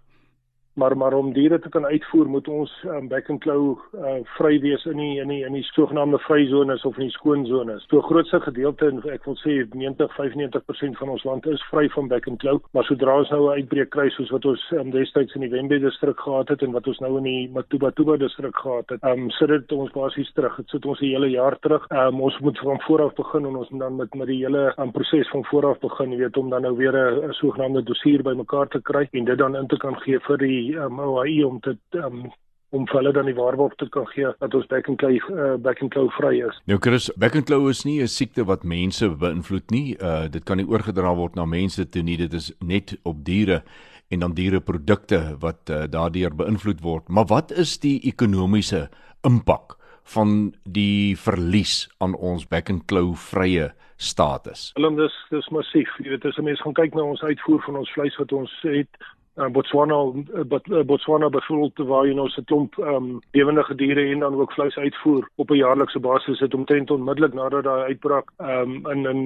[0.77, 4.59] maar maar om diere te kan uitvoer moet ons um, back and claw uh, vry
[4.61, 7.85] wees in die in die in die sogenaamde vryzones of in die skoon zones.
[7.89, 12.29] So grootste gedeelte en ek wil sê 90-95% van ons land is vry van back
[12.29, 15.47] and claw, maar sodra ons nou 'n uitbreek kry soos wat ons um, destyds in
[15.47, 19.03] die Wembe distrik gehad het en wat ons nou in die Matuba-Tuba distrik gehad het,
[19.05, 20.57] um, sit dit ons basies terug.
[20.57, 21.87] Dit sit ons 'n hele jaar terug.
[21.91, 24.75] Um, ons moet van voor af begin en ons moet dan met met die hele
[24.79, 28.23] um, proses van voor af begin, jy weet om dan nou weer 'n sogenaamde dossier
[28.23, 31.45] bymekaar te kry en dit dan in te kan gee vir die die um, OAI
[31.47, 32.27] om te um,
[32.75, 35.55] om vir hulle dan die waarborg te kan gee dat ons back and claw uh,
[35.63, 36.59] back and claw vry is.
[36.67, 39.97] Nou Chris, back and claw is nie 'n siekte wat mense beïnvloed nie.
[40.01, 42.17] Uh dit kan nie oorgedra word na mense toe nie.
[42.17, 43.63] Dit is net op diere
[44.09, 47.09] en dan diereprodukte wat uh, daardeur beïnvloed word.
[47.09, 48.89] Maar wat is die ekonomiese
[49.23, 49.77] impak
[50.15, 54.71] van die verlies aan ons back and claw vrye status?
[54.77, 55.91] Willem, dis dis massief.
[55.99, 58.53] Jy weet as 'n mens gaan kyk na ons uitvoer van ons vleis wat ons
[58.63, 58.89] het
[59.37, 64.35] uh, Botswana uh, Botswana bevoeld waar jy nou se klomp um, lewendige diere en dan
[64.41, 69.07] ook vleis uitvoer op 'n jaarlikse basis het omtrent onmiddellik nadat daai uitbraak um, in
[69.07, 69.21] in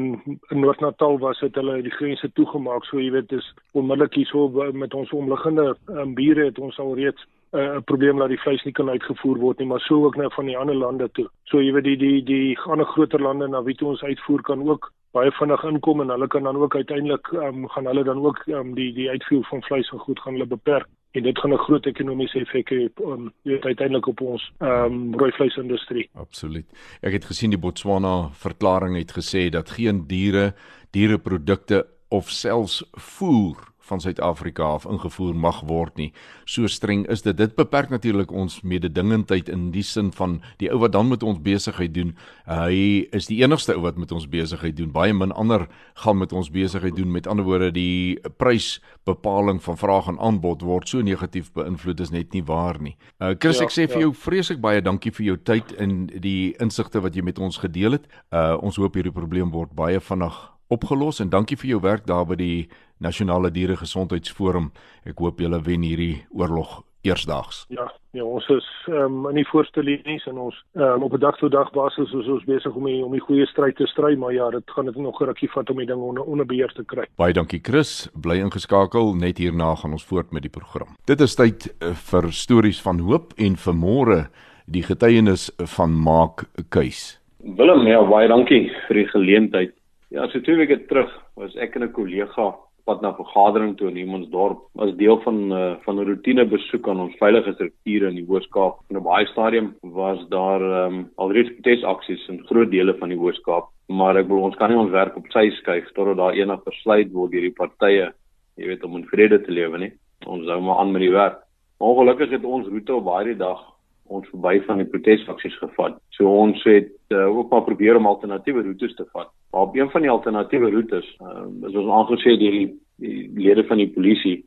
[0.49, 2.85] in Noord-Natal was het hulle die grense toegemaak.
[2.85, 7.27] So jy weet dis onmiddellik hierso met ons omliggende um, bure het ons al reeds
[7.53, 10.31] 'n uh, probleem dat die vleis nie kan uitgevoer word nie, maar so ook nou
[10.33, 11.27] van die ander lande toe.
[11.45, 14.69] So jy weet die die die ander groter lande na wie toe ons uitvoer kan
[14.69, 18.47] ook baie vinnig inkom en hulle kan dan ook uiteindelik um, gaan hulle dan ook
[18.47, 20.87] um, die die uitvoer van vleis en goed gaan hulle beperk
[21.19, 25.15] en dit gaan 'n groot ekonomiese effek hê op um, weet uiteindelik op ons um,
[25.15, 26.09] rooi vleisindustrie.
[26.15, 26.67] Absoluut.
[27.03, 30.55] Ek het gesien die Botswana verklaring het gesê dat geen diere,
[30.91, 36.11] diereprodukte of selfs voer van Suid-Afrika af ingevoer mag word nie.
[36.49, 37.37] So streng is dit.
[37.37, 41.41] Dit beperk natuurlik ons mededingendheid in die sin van die ou wat dan met ons
[41.43, 42.15] besigheid doen.
[42.47, 44.93] Hy is die enigste ou wat met ons besigheid doen.
[44.95, 45.67] Baie min ander
[46.05, 47.11] gaan met ons besigheid doen.
[47.13, 52.33] Met ander woorde, die prysbepaling van vraag en aanbod word so negatief beïnvloed is net
[52.37, 52.97] nie waar nie.
[53.19, 54.07] Uh Chris, ja, ek sê vir ja.
[54.09, 57.99] jou vreeslik baie dankie vir jou tyd en die insigte wat jy met ons gedeel
[57.99, 58.09] het.
[58.31, 60.39] Uh ons hoop hierdie probleem word baie vinnig
[60.71, 62.69] opgelos en dankie vir jou werk daar by die
[63.01, 64.71] Nasionale Diere Gesondheidsforum.
[65.09, 67.65] Ek hoop julle wen hierdie oorlog eersdaags.
[67.73, 71.37] Ja, ja, ons is um, in die voorste linies en ons um, op 'n dag
[71.39, 74.33] tot dag basis is ons besig om die, om die goeie stryd te stry, maar
[74.33, 76.85] ja, dit gaan dit nog 'n rukkie vat om die ding onder onder beheer te
[76.85, 77.07] kry.
[77.17, 79.15] Baie dankie Chris, bly ingeskakel.
[79.15, 80.97] Net hierna gaan ons voort met die program.
[81.05, 84.29] Dit is tyd uh, vir stories van hoop en vir môre
[84.67, 87.21] die getuienis van Maak Keus.
[87.43, 89.80] Willem, ja, baie dankie vir die geleentheid.
[90.11, 92.49] Ja, so twee weke terug was ek en 'n kollega
[92.85, 97.01] pad na vergadering toe in Hemelsdorp as deel van uh, van 'n roetine besoek aan
[97.01, 98.73] ons veiligheidsstrukture in die Hoërskool.
[98.91, 103.63] En op baie stadium was daar um, alreeds protesaksies in groot dele van die Hoërskool,
[103.87, 107.13] maar ek wil ons kan nie ons werk op sy skuif totdat daar enige besluit
[107.13, 108.13] word deur die partye,
[108.57, 109.93] jy weet om in vrede te lewe nie.
[110.27, 111.39] Ons hou maar aan met die werk.
[111.79, 113.63] Ongelukkig het ons roete op baie dag
[114.11, 115.99] ons verby van die protesaksies gevat.
[116.17, 119.31] So ons het uh, ook maar probeer om alternatiewe roetes te vat.
[119.53, 122.71] Maar op een van die alternatiewe roetes uh, is ons aangesê deur die,
[123.03, 124.39] die lede van die polisie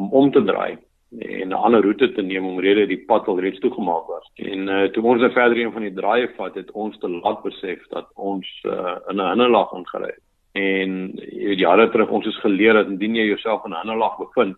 [0.00, 0.78] om om te draai
[1.18, 4.30] en 'n ander roete te neem omrede die pad al reeds toegemaak was.
[4.34, 7.42] En uh, toe ons nou verder een van die draaie vat, het ons te laat
[7.42, 10.24] besef dat ons uh, in 'n hinderlaag ingery het.
[10.52, 14.16] En jy weet jare terug ons is geleer dat indien jy jouself in 'n hinderlaag
[14.18, 14.56] bevind,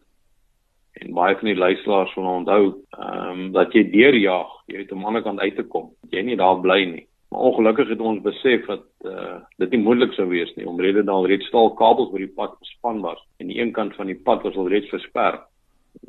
[1.03, 2.63] En baie van die luisteraars sal onthou,
[2.99, 5.91] ehm um, dat jy deurjaag, jy het aan die kant uit te kom.
[6.11, 7.07] Jy nie daar bly nie.
[7.35, 11.19] Maar ongelukkig het ons besef dat uh, dit nie moontlik sou wees nie omrede daar
[11.19, 14.45] alreeds staal kabels oor die pad gespan was en die een kant van die pad
[14.47, 15.41] was alreeds versper.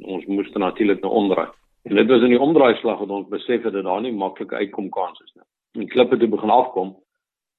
[0.06, 1.50] Ons moes natuurlik nou omdraai.
[1.90, 5.22] En dit was in die omdraaislag wat ons besef het dat daar nie maklike uitkomkans
[5.26, 5.48] is nie.
[5.82, 6.94] Die klippe het begin afkom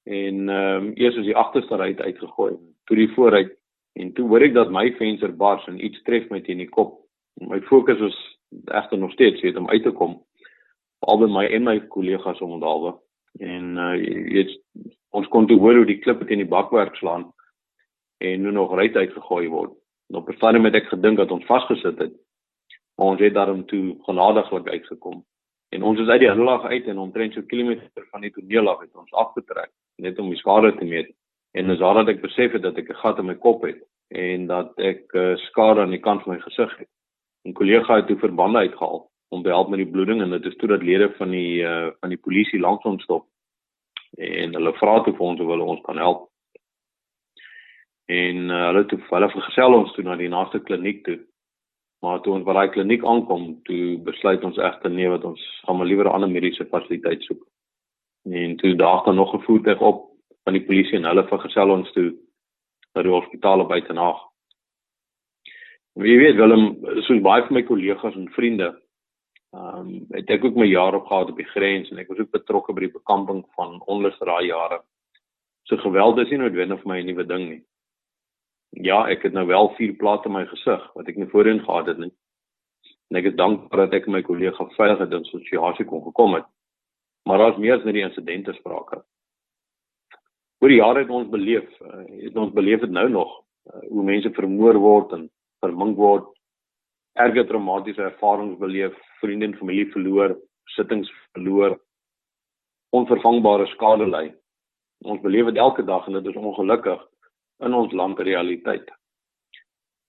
[0.07, 2.53] en ehm um, eers is die agterste ry uitgegooi,
[2.87, 3.51] toe die vooruit
[3.99, 7.01] en toe hoor ek dat my venster bars en iets tref my teen die kop.
[7.39, 8.17] My fokus was
[8.65, 10.25] egter nog steeds weet om uit te kom.
[10.99, 12.95] Albei my en my kollegas om onthaalwe.
[13.39, 13.91] En uh
[14.31, 14.61] weet
[15.09, 17.31] ons kon toe hoor hoe die klippe teen die bakwerk slaan
[18.17, 19.73] en nou nog ry uitgegooi word.
[20.07, 22.13] Nou op 'n stadium het ek gedink dat ons vasgesit het.
[22.95, 25.25] Maar ons het daarom toe genadiglik uitgekom.
[25.69, 28.79] En ons is uit die hullag uit en omtrent so kilometer van die toneel af
[28.79, 31.11] het ons afgetrek net om die skade te meet.
[31.51, 33.83] En dis daar dat ek besef het dat ek 'n gat in my kop het
[34.07, 36.89] en dat ek uh, skade aan die kant van my gesig het.
[37.47, 40.55] 'n Kollega het toe verbande uitgehaal om te help met die bloeding en dit is
[40.55, 43.25] toe dat lede van die uh, van die polisie langs ons stop
[44.17, 46.27] en hulle vra toe vir ons of hulle ons kan help.
[48.07, 51.19] En uh, hulle toe hulle vergesel ons toe na die naaste kliniek toe.
[52.01, 55.77] Maar toe ons by daai kliniek aankom, toe besluit ons egter nee wat ons gaan
[55.77, 57.41] maar liewer 'n ander mediese fasiliteit soek.
[58.31, 60.11] En toe daag daar nog 'n voertuig op
[60.43, 62.15] van die polisie en hulle vergesel ons toe
[62.93, 64.26] na die hospitaal by Tenaag.
[65.97, 66.75] Wie weet Willem,
[67.07, 68.67] soos baie van my kollegas en vriende,
[69.55, 72.19] ehm um, het ek ook my jare op gehad op die grens en ek was
[72.21, 74.83] ook betrokke by die bekamping van onlus daai jare.
[75.65, 77.63] So geweld is nie noodwendig vir my 'n nuwe ding nie.
[78.89, 81.87] Ja, ek het nou wel vier plate in my gesig wat ek nie voorheen gehad
[81.87, 82.11] het nie.
[83.09, 86.33] En ek is dankbaar dat ek en my kollega veilig uit 'n situasie kon gekom
[86.33, 86.45] het.
[87.25, 89.01] Maar daar's meer as net die insidente sprake
[90.59, 93.29] oor die jare het ons beleef, uh, het ons beleef dit nou nog
[93.73, 95.29] uh, hoe mense vermoor word en
[95.63, 96.25] vermink word,
[97.17, 100.35] erge traumatiese ervarings beleef, vriende en familie verloor,
[100.75, 101.77] sittings verloor,
[102.95, 104.27] onvervangbare skade ly.
[105.05, 107.01] Ons beleef dit elke dag en dit is ongelukkig
[107.65, 108.87] in ons land realiteit.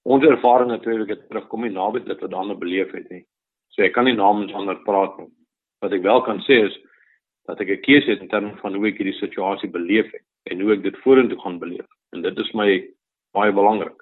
[0.09, 3.25] Ons ervaring natuurlik het terugkom nie naby dit wat ander beleef het nie.
[3.75, 5.29] So ek kan nie namens ander praat nie.
[5.85, 6.77] Wat ek wel kan sê is
[7.49, 10.61] dat ek 'n keuse het in terme van hoe ek hierdie situasie beleef het en
[10.61, 11.87] hoe ek dit vorentoe gaan beleef.
[12.13, 12.85] En dit is my
[13.33, 13.97] baie belangrik.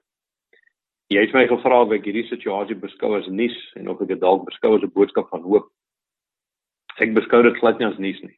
[1.12, 4.20] Jy het my gevra of ek hierdie situasie beskou as nuus en of ek dit
[4.22, 5.68] dalk beskou as 'n boodskap van hoop.
[6.98, 8.36] Ek beskou dit glad nie as nuus nie.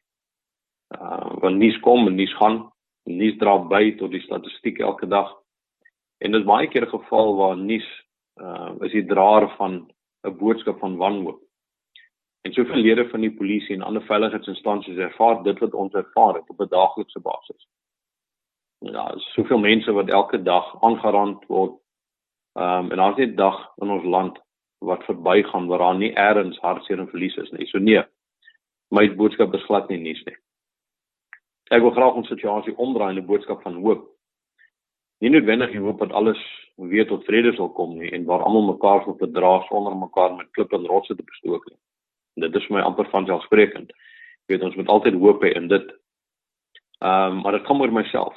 [0.93, 2.69] Uh want nuus kom en nuus gaan.
[3.05, 5.33] Nuus dra by tot die statistiek elke dag.
[6.21, 7.87] En dit is baie keer 'n geval waar nuus
[8.41, 9.89] uh is die draer van
[10.27, 11.41] 'n boodskap van wanhoop.
[12.45, 16.49] En soveel lede van die polisie en ander veiligheidsinstansies ervaar dit wat ons ervaar het
[16.49, 17.67] op 'n daaglikse basis
[18.79, 21.77] ja, soveel mense wat elke dag aangerand word.
[22.59, 24.39] Ehm um, en daar's net dag in ons land
[24.79, 27.67] wat verbygaan waar daar nie eers hartseer en verlies is nie.
[27.67, 28.03] So nee.
[28.91, 30.35] My boodskap is glad nie nuus nie.
[31.69, 34.09] Ek wil graag ons situasie omdraai in 'n boodskap van hoop.
[35.21, 36.41] Nie noodwendig hoop dat alles
[36.75, 40.51] weer tot vrede sal kom nie en waar almal mekaar sal verdra sonder mekaar met
[40.51, 41.79] klip en rotse te bestook nie.
[42.47, 43.91] Dit is vir my amper vanselfsprekend.
[43.91, 45.91] Ek weet ons moet altyd hoop hê in dit.
[47.01, 48.35] Ehm um, maar dit kom oor myself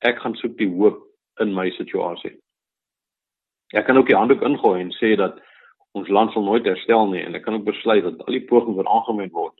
[0.00, 1.00] ek gaan soek die hoop
[1.40, 2.32] in my situasie.
[3.76, 5.38] Ek kan ook die handdoek ingooi en sê dat
[5.98, 8.78] ons land sal nooit herstel nie en ek kan ook besluit dat al die pogings
[8.78, 9.56] wat aangewend word,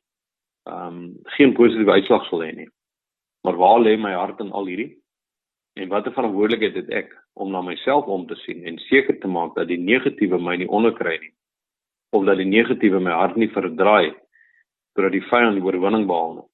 [0.71, 1.03] ehm um,
[1.37, 2.69] geen positiewe uitslag sal hê nie.
[3.47, 4.93] Maar waar lê my hart in al hierdie?
[5.79, 9.55] En watter verantwoordelikheid het ek om na myself om te sien en seker te maak
[9.55, 11.33] dat die negatiewe my nie onderkry nie
[12.11, 14.11] of dat die negatiewe my hart nie verdraai
[14.97, 16.49] sodat die vyand die oorwinning behaal nie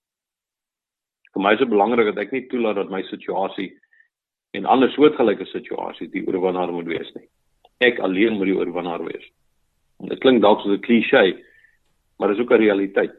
[1.36, 3.70] vir my is dit belangrik dat ek nie toelaat dat my situasie
[4.56, 7.26] en ander soortgelyke situasies die oorwinnaar moet wees nie.
[7.84, 9.24] Ek alleen moet die oorwinnaar wees.
[10.00, 11.42] En dit klink dalk soos 'n klise,
[12.16, 13.14] maar dit is ook 'n realiteit.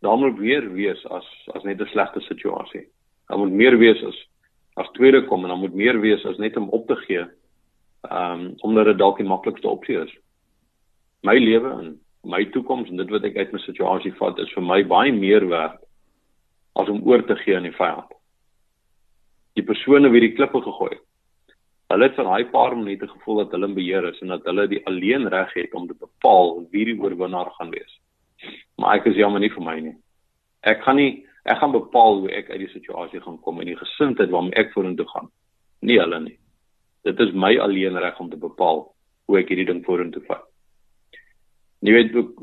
[0.00, 2.88] Daar moet weer wees as as net 'n slegte situasie.
[3.28, 4.28] Daar moet meer wees as
[4.76, 7.24] as tweede kom en dan moet meer wees as net om op te gee.
[8.02, 10.16] Ehm um, omdat dit dalk die maklikste opsie is.
[11.22, 14.62] My lewe en my toekoms en dit wat ek uit my situasie vat is vir
[14.62, 15.80] my baie meer werd
[16.72, 18.12] as om oor te gee aan die vyand.
[19.54, 21.07] Die persone wie die klippe gegooi het.
[21.88, 24.66] Hulle het van daai paar minute gevoel dat hulle in beheer is en dat hulle
[24.68, 27.94] die alleen reg het om te bepaal wie die oorwinnaar gaan wees.
[28.76, 29.94] Maar ek is jammer nie vir my nie.
[30.60, 33.78] Ek gaan nie ek gaan bepaal hoe ek uit die situasie gaan kom en die
[33.78, 35.30] gesindheid waarmee ek vorentoe gaan.
[35.80, 36.36] Nie hulle nie.
[37.08, 38.84] Dit is my alleen reg om te bepaal
[39.24, 40.44] hoe ek hierdie ding vorentoe vat.
[41.86, 42.40] Jy weet ook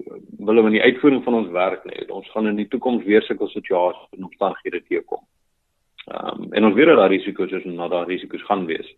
[0.47, 3.49] wil in die uitvoering van ons werk net ons gaan in die toekoms weer sulke
[3.51, 5.21] situasies en omstandighede teekom.
[6.09, 8.89] Ehm um, en ons weet dat daar risiko's is en dat daar risiko's gaan wees.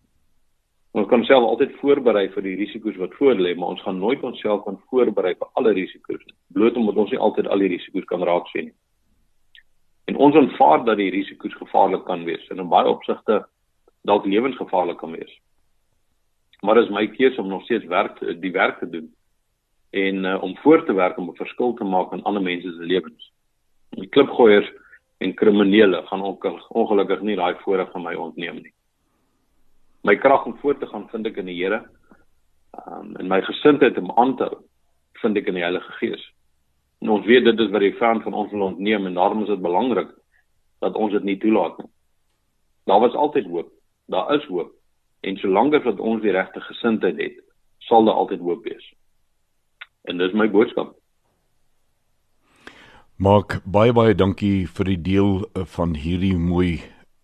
[0.96, 4.22] Ons kan self altyd voorberei vir die risiko's wat voor lê, maar ons gaan nooit
[4.24, 6.22] onsself kan voorberei vir alle risiko's
[6.54, 8.76] bloot omdat ons nie altyd al die risiko's kan raak sien nie.
[10.08, 13.42] En ons aanvaar dat die risiko's gevaarlik kan wees en in baie opsigte
[14.08, 15.34] dalk lewensgevaarlik kan wees.
[16.64, 19.10] Maar dit is my keuse om nog steeds werk die werk te doen
[19.90, 22.84] en uh, om voort te werk om 'n verskil te maak in ander mense se
[22.92, 23.32] lewens.
[23.90, 24.72] Die klipgooiers
[25.18, 26.22] en kriminele gaan
[26.68, 28.72] ongelukkig nie daai voorreg van my ontneem nie.
[30.06, 31.82] My krag om voort te gaan vind ek in die Here.
[32.86, 34.60] Um, en my gesindheid om aan te hou
[35.22, 36.22] vind ek in die Heilige Gees.
[37.02, 39.50] En ons weet dit is wat die vyand van ons wil ontneem en daarom is
[39.50, 40.10] dit belangrik
[40.82, 41.90] dat ons dit nie toelaat nie.
[42.90, 43.72] Daar was altyd hoop.
[44.06, 44.70] Daar is hoop.
[45.20, 47.42] En solank as ons die regte gesindheid het,
[47.78, 48.84] sal daar altyd hoop wees.
[50.06, 50.94] En dis my boodskap.
[53.18, 55.32] Maak baie baie dankie vir die deel
[55.74, 56.78] van hierdie mooi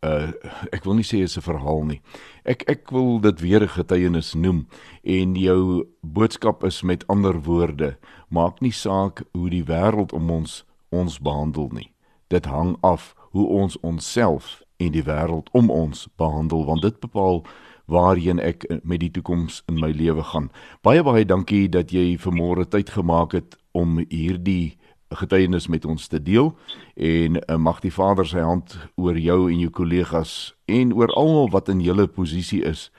[0.05, 0.33] uh
[0.73, 2.01] ek wil nie sê is 'n verhaal nie.
[2.45, 4.67] Ek ek wil dit weer 'n getuienis noem
[5.03, 7.97] en jou boodskap is met ander woorde,
[8.29, 11.91] maak nie saak hoe die wêreld om ons ons behandel nie.
[12.29, 17.45] Dit hang af hoe ons onsself en die wêreld om ons behandel want dit bepaal
[17.87, 20.51] waarheen ek met die toekoms in my lewe gaan.
[20.83, 24.77] Baie baie dankie dat jy vanmôre tyd gemaak het om hierdie
[25.15, 26.53] getuienis met ons te deel
[26.97, 31.51] en uh, mag die Vader sy hand oor jou en jou kollegas en oor almal
[31.51, 32.91] wat in julle posisie is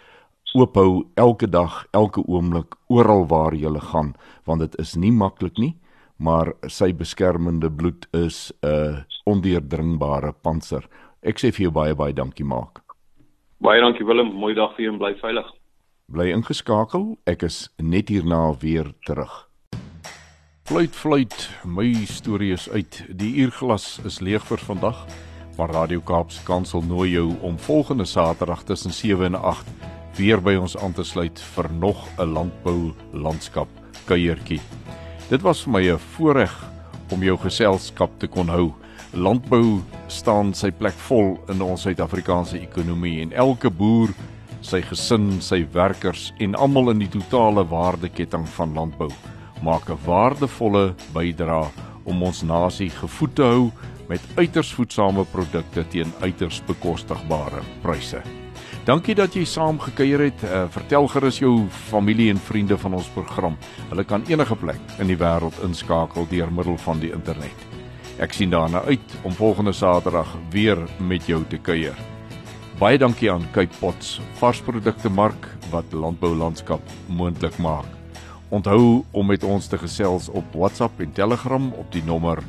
[0.55, 4.13] oophou elke dag, elke oomblik, oral waar jy gaan,
[4.45, 5.76] want dit is nie maklik nie,
[6.18, 10.88] maar sy beskermende bloed is 'n uh, ondeurdringbare panser.
[11.22, 12.82] Ek sê vir jou baie baie dankie maak.
[13.59, 15.47] Baie dankie Willem, mooi dag vir jou en bly veilig.
[16.07, 19.45] Bly ingeskakel, ek is net hierna weer terug.
[20.66, 22.95] Fluit fluit, my storie is uit.
[23.13, 25.03] Die uurglas is leeg vir vandag.
[25.59, 29.70] Maar Radio Kaapse Kansel nooi jou om volgende Saterdag tussen 7 en 8
[30.18, 33.68] weer by ons aan te sluit vir nog 'n landbou landskap
[34.07, 34.59] kuiertjie.
[35.30, 36.55] Dit was vir my 'n voorreg
[37.11, 38.74] om jou geselskap te kon hou.
[39.13, 44.09] Landbou staan sy plek vol in ons Suid-Afrikaanse ekonomie en elke boer,
[44.61, 49.11] sy gesin, sy werkers en almal in die totale waardeketting van landbou
[49.64, 51.70] maak 'n waardevolle bydrae
[52.03, 53.72] om ons nasie gevoed te hou
[54.08, 58.22] met uiters voedsame produkte teen uiters bekostigbare pryse.
[58.86, 60.43] Dankie dat jy saam gekuier het.
[60.43, 63.58] Uh, vertel gerus jou familie en vriende van ons program.
[63.89, 67.66] Hulle kan enige plek in die wêreld inskakel deur middel van die internet.
[68.22, 71.97] Ek sien daarna uit om volgende Saterdag weer met jou te kuier.
[72.80, 77.95] Baie dankie aan Cape Pots, varsprodukte mark wat landboulandskap moontlik maak.
[78.56, 82.39] Onthou om met ons te gesels op WhatsApp en Telegram op die nommer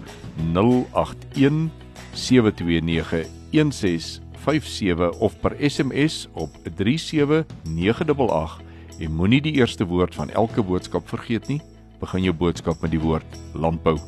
[0.54, 1.72] 081
[2.12, 8.60] 729 1657 of per SMS op 37988
[8.98, 11.58] en moenie die eerste woord van elke boodskap vergeet nie.
[11.98, 13.98] Begin jou boodskap met die woord landbou.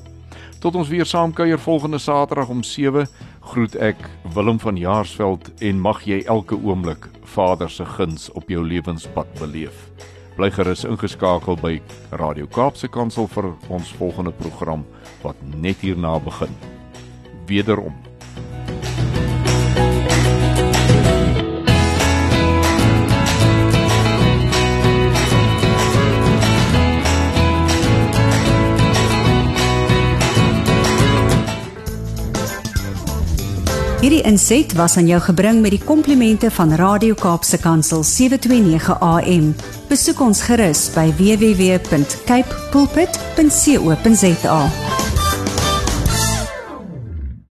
[0.62, 3.08] Tot ons weer saam kuier volgende Saterdag om 7
[3.50, 3.98] groet ek
[4.34, 9.88] Willem van Jaarsveld en mag jy elke oomblik Vader se guns op jou lewenspad beleef
[10.38, 11.80] bly gerus ingeskakel by
[12.14, 14.84] Radio Kaapse Kansel vir ons volgende program
[15.24, 16.54] wat net hierna begin.
[17.50, 17.96] Wederom
[33.98, 39.77] Hierdie inset was aan jou gebring met die komplimente van Radio Kaapse Kansel 729 AM.
[39.88, 44.60] Besoek ons gerus by www.cape pulpit.co.za.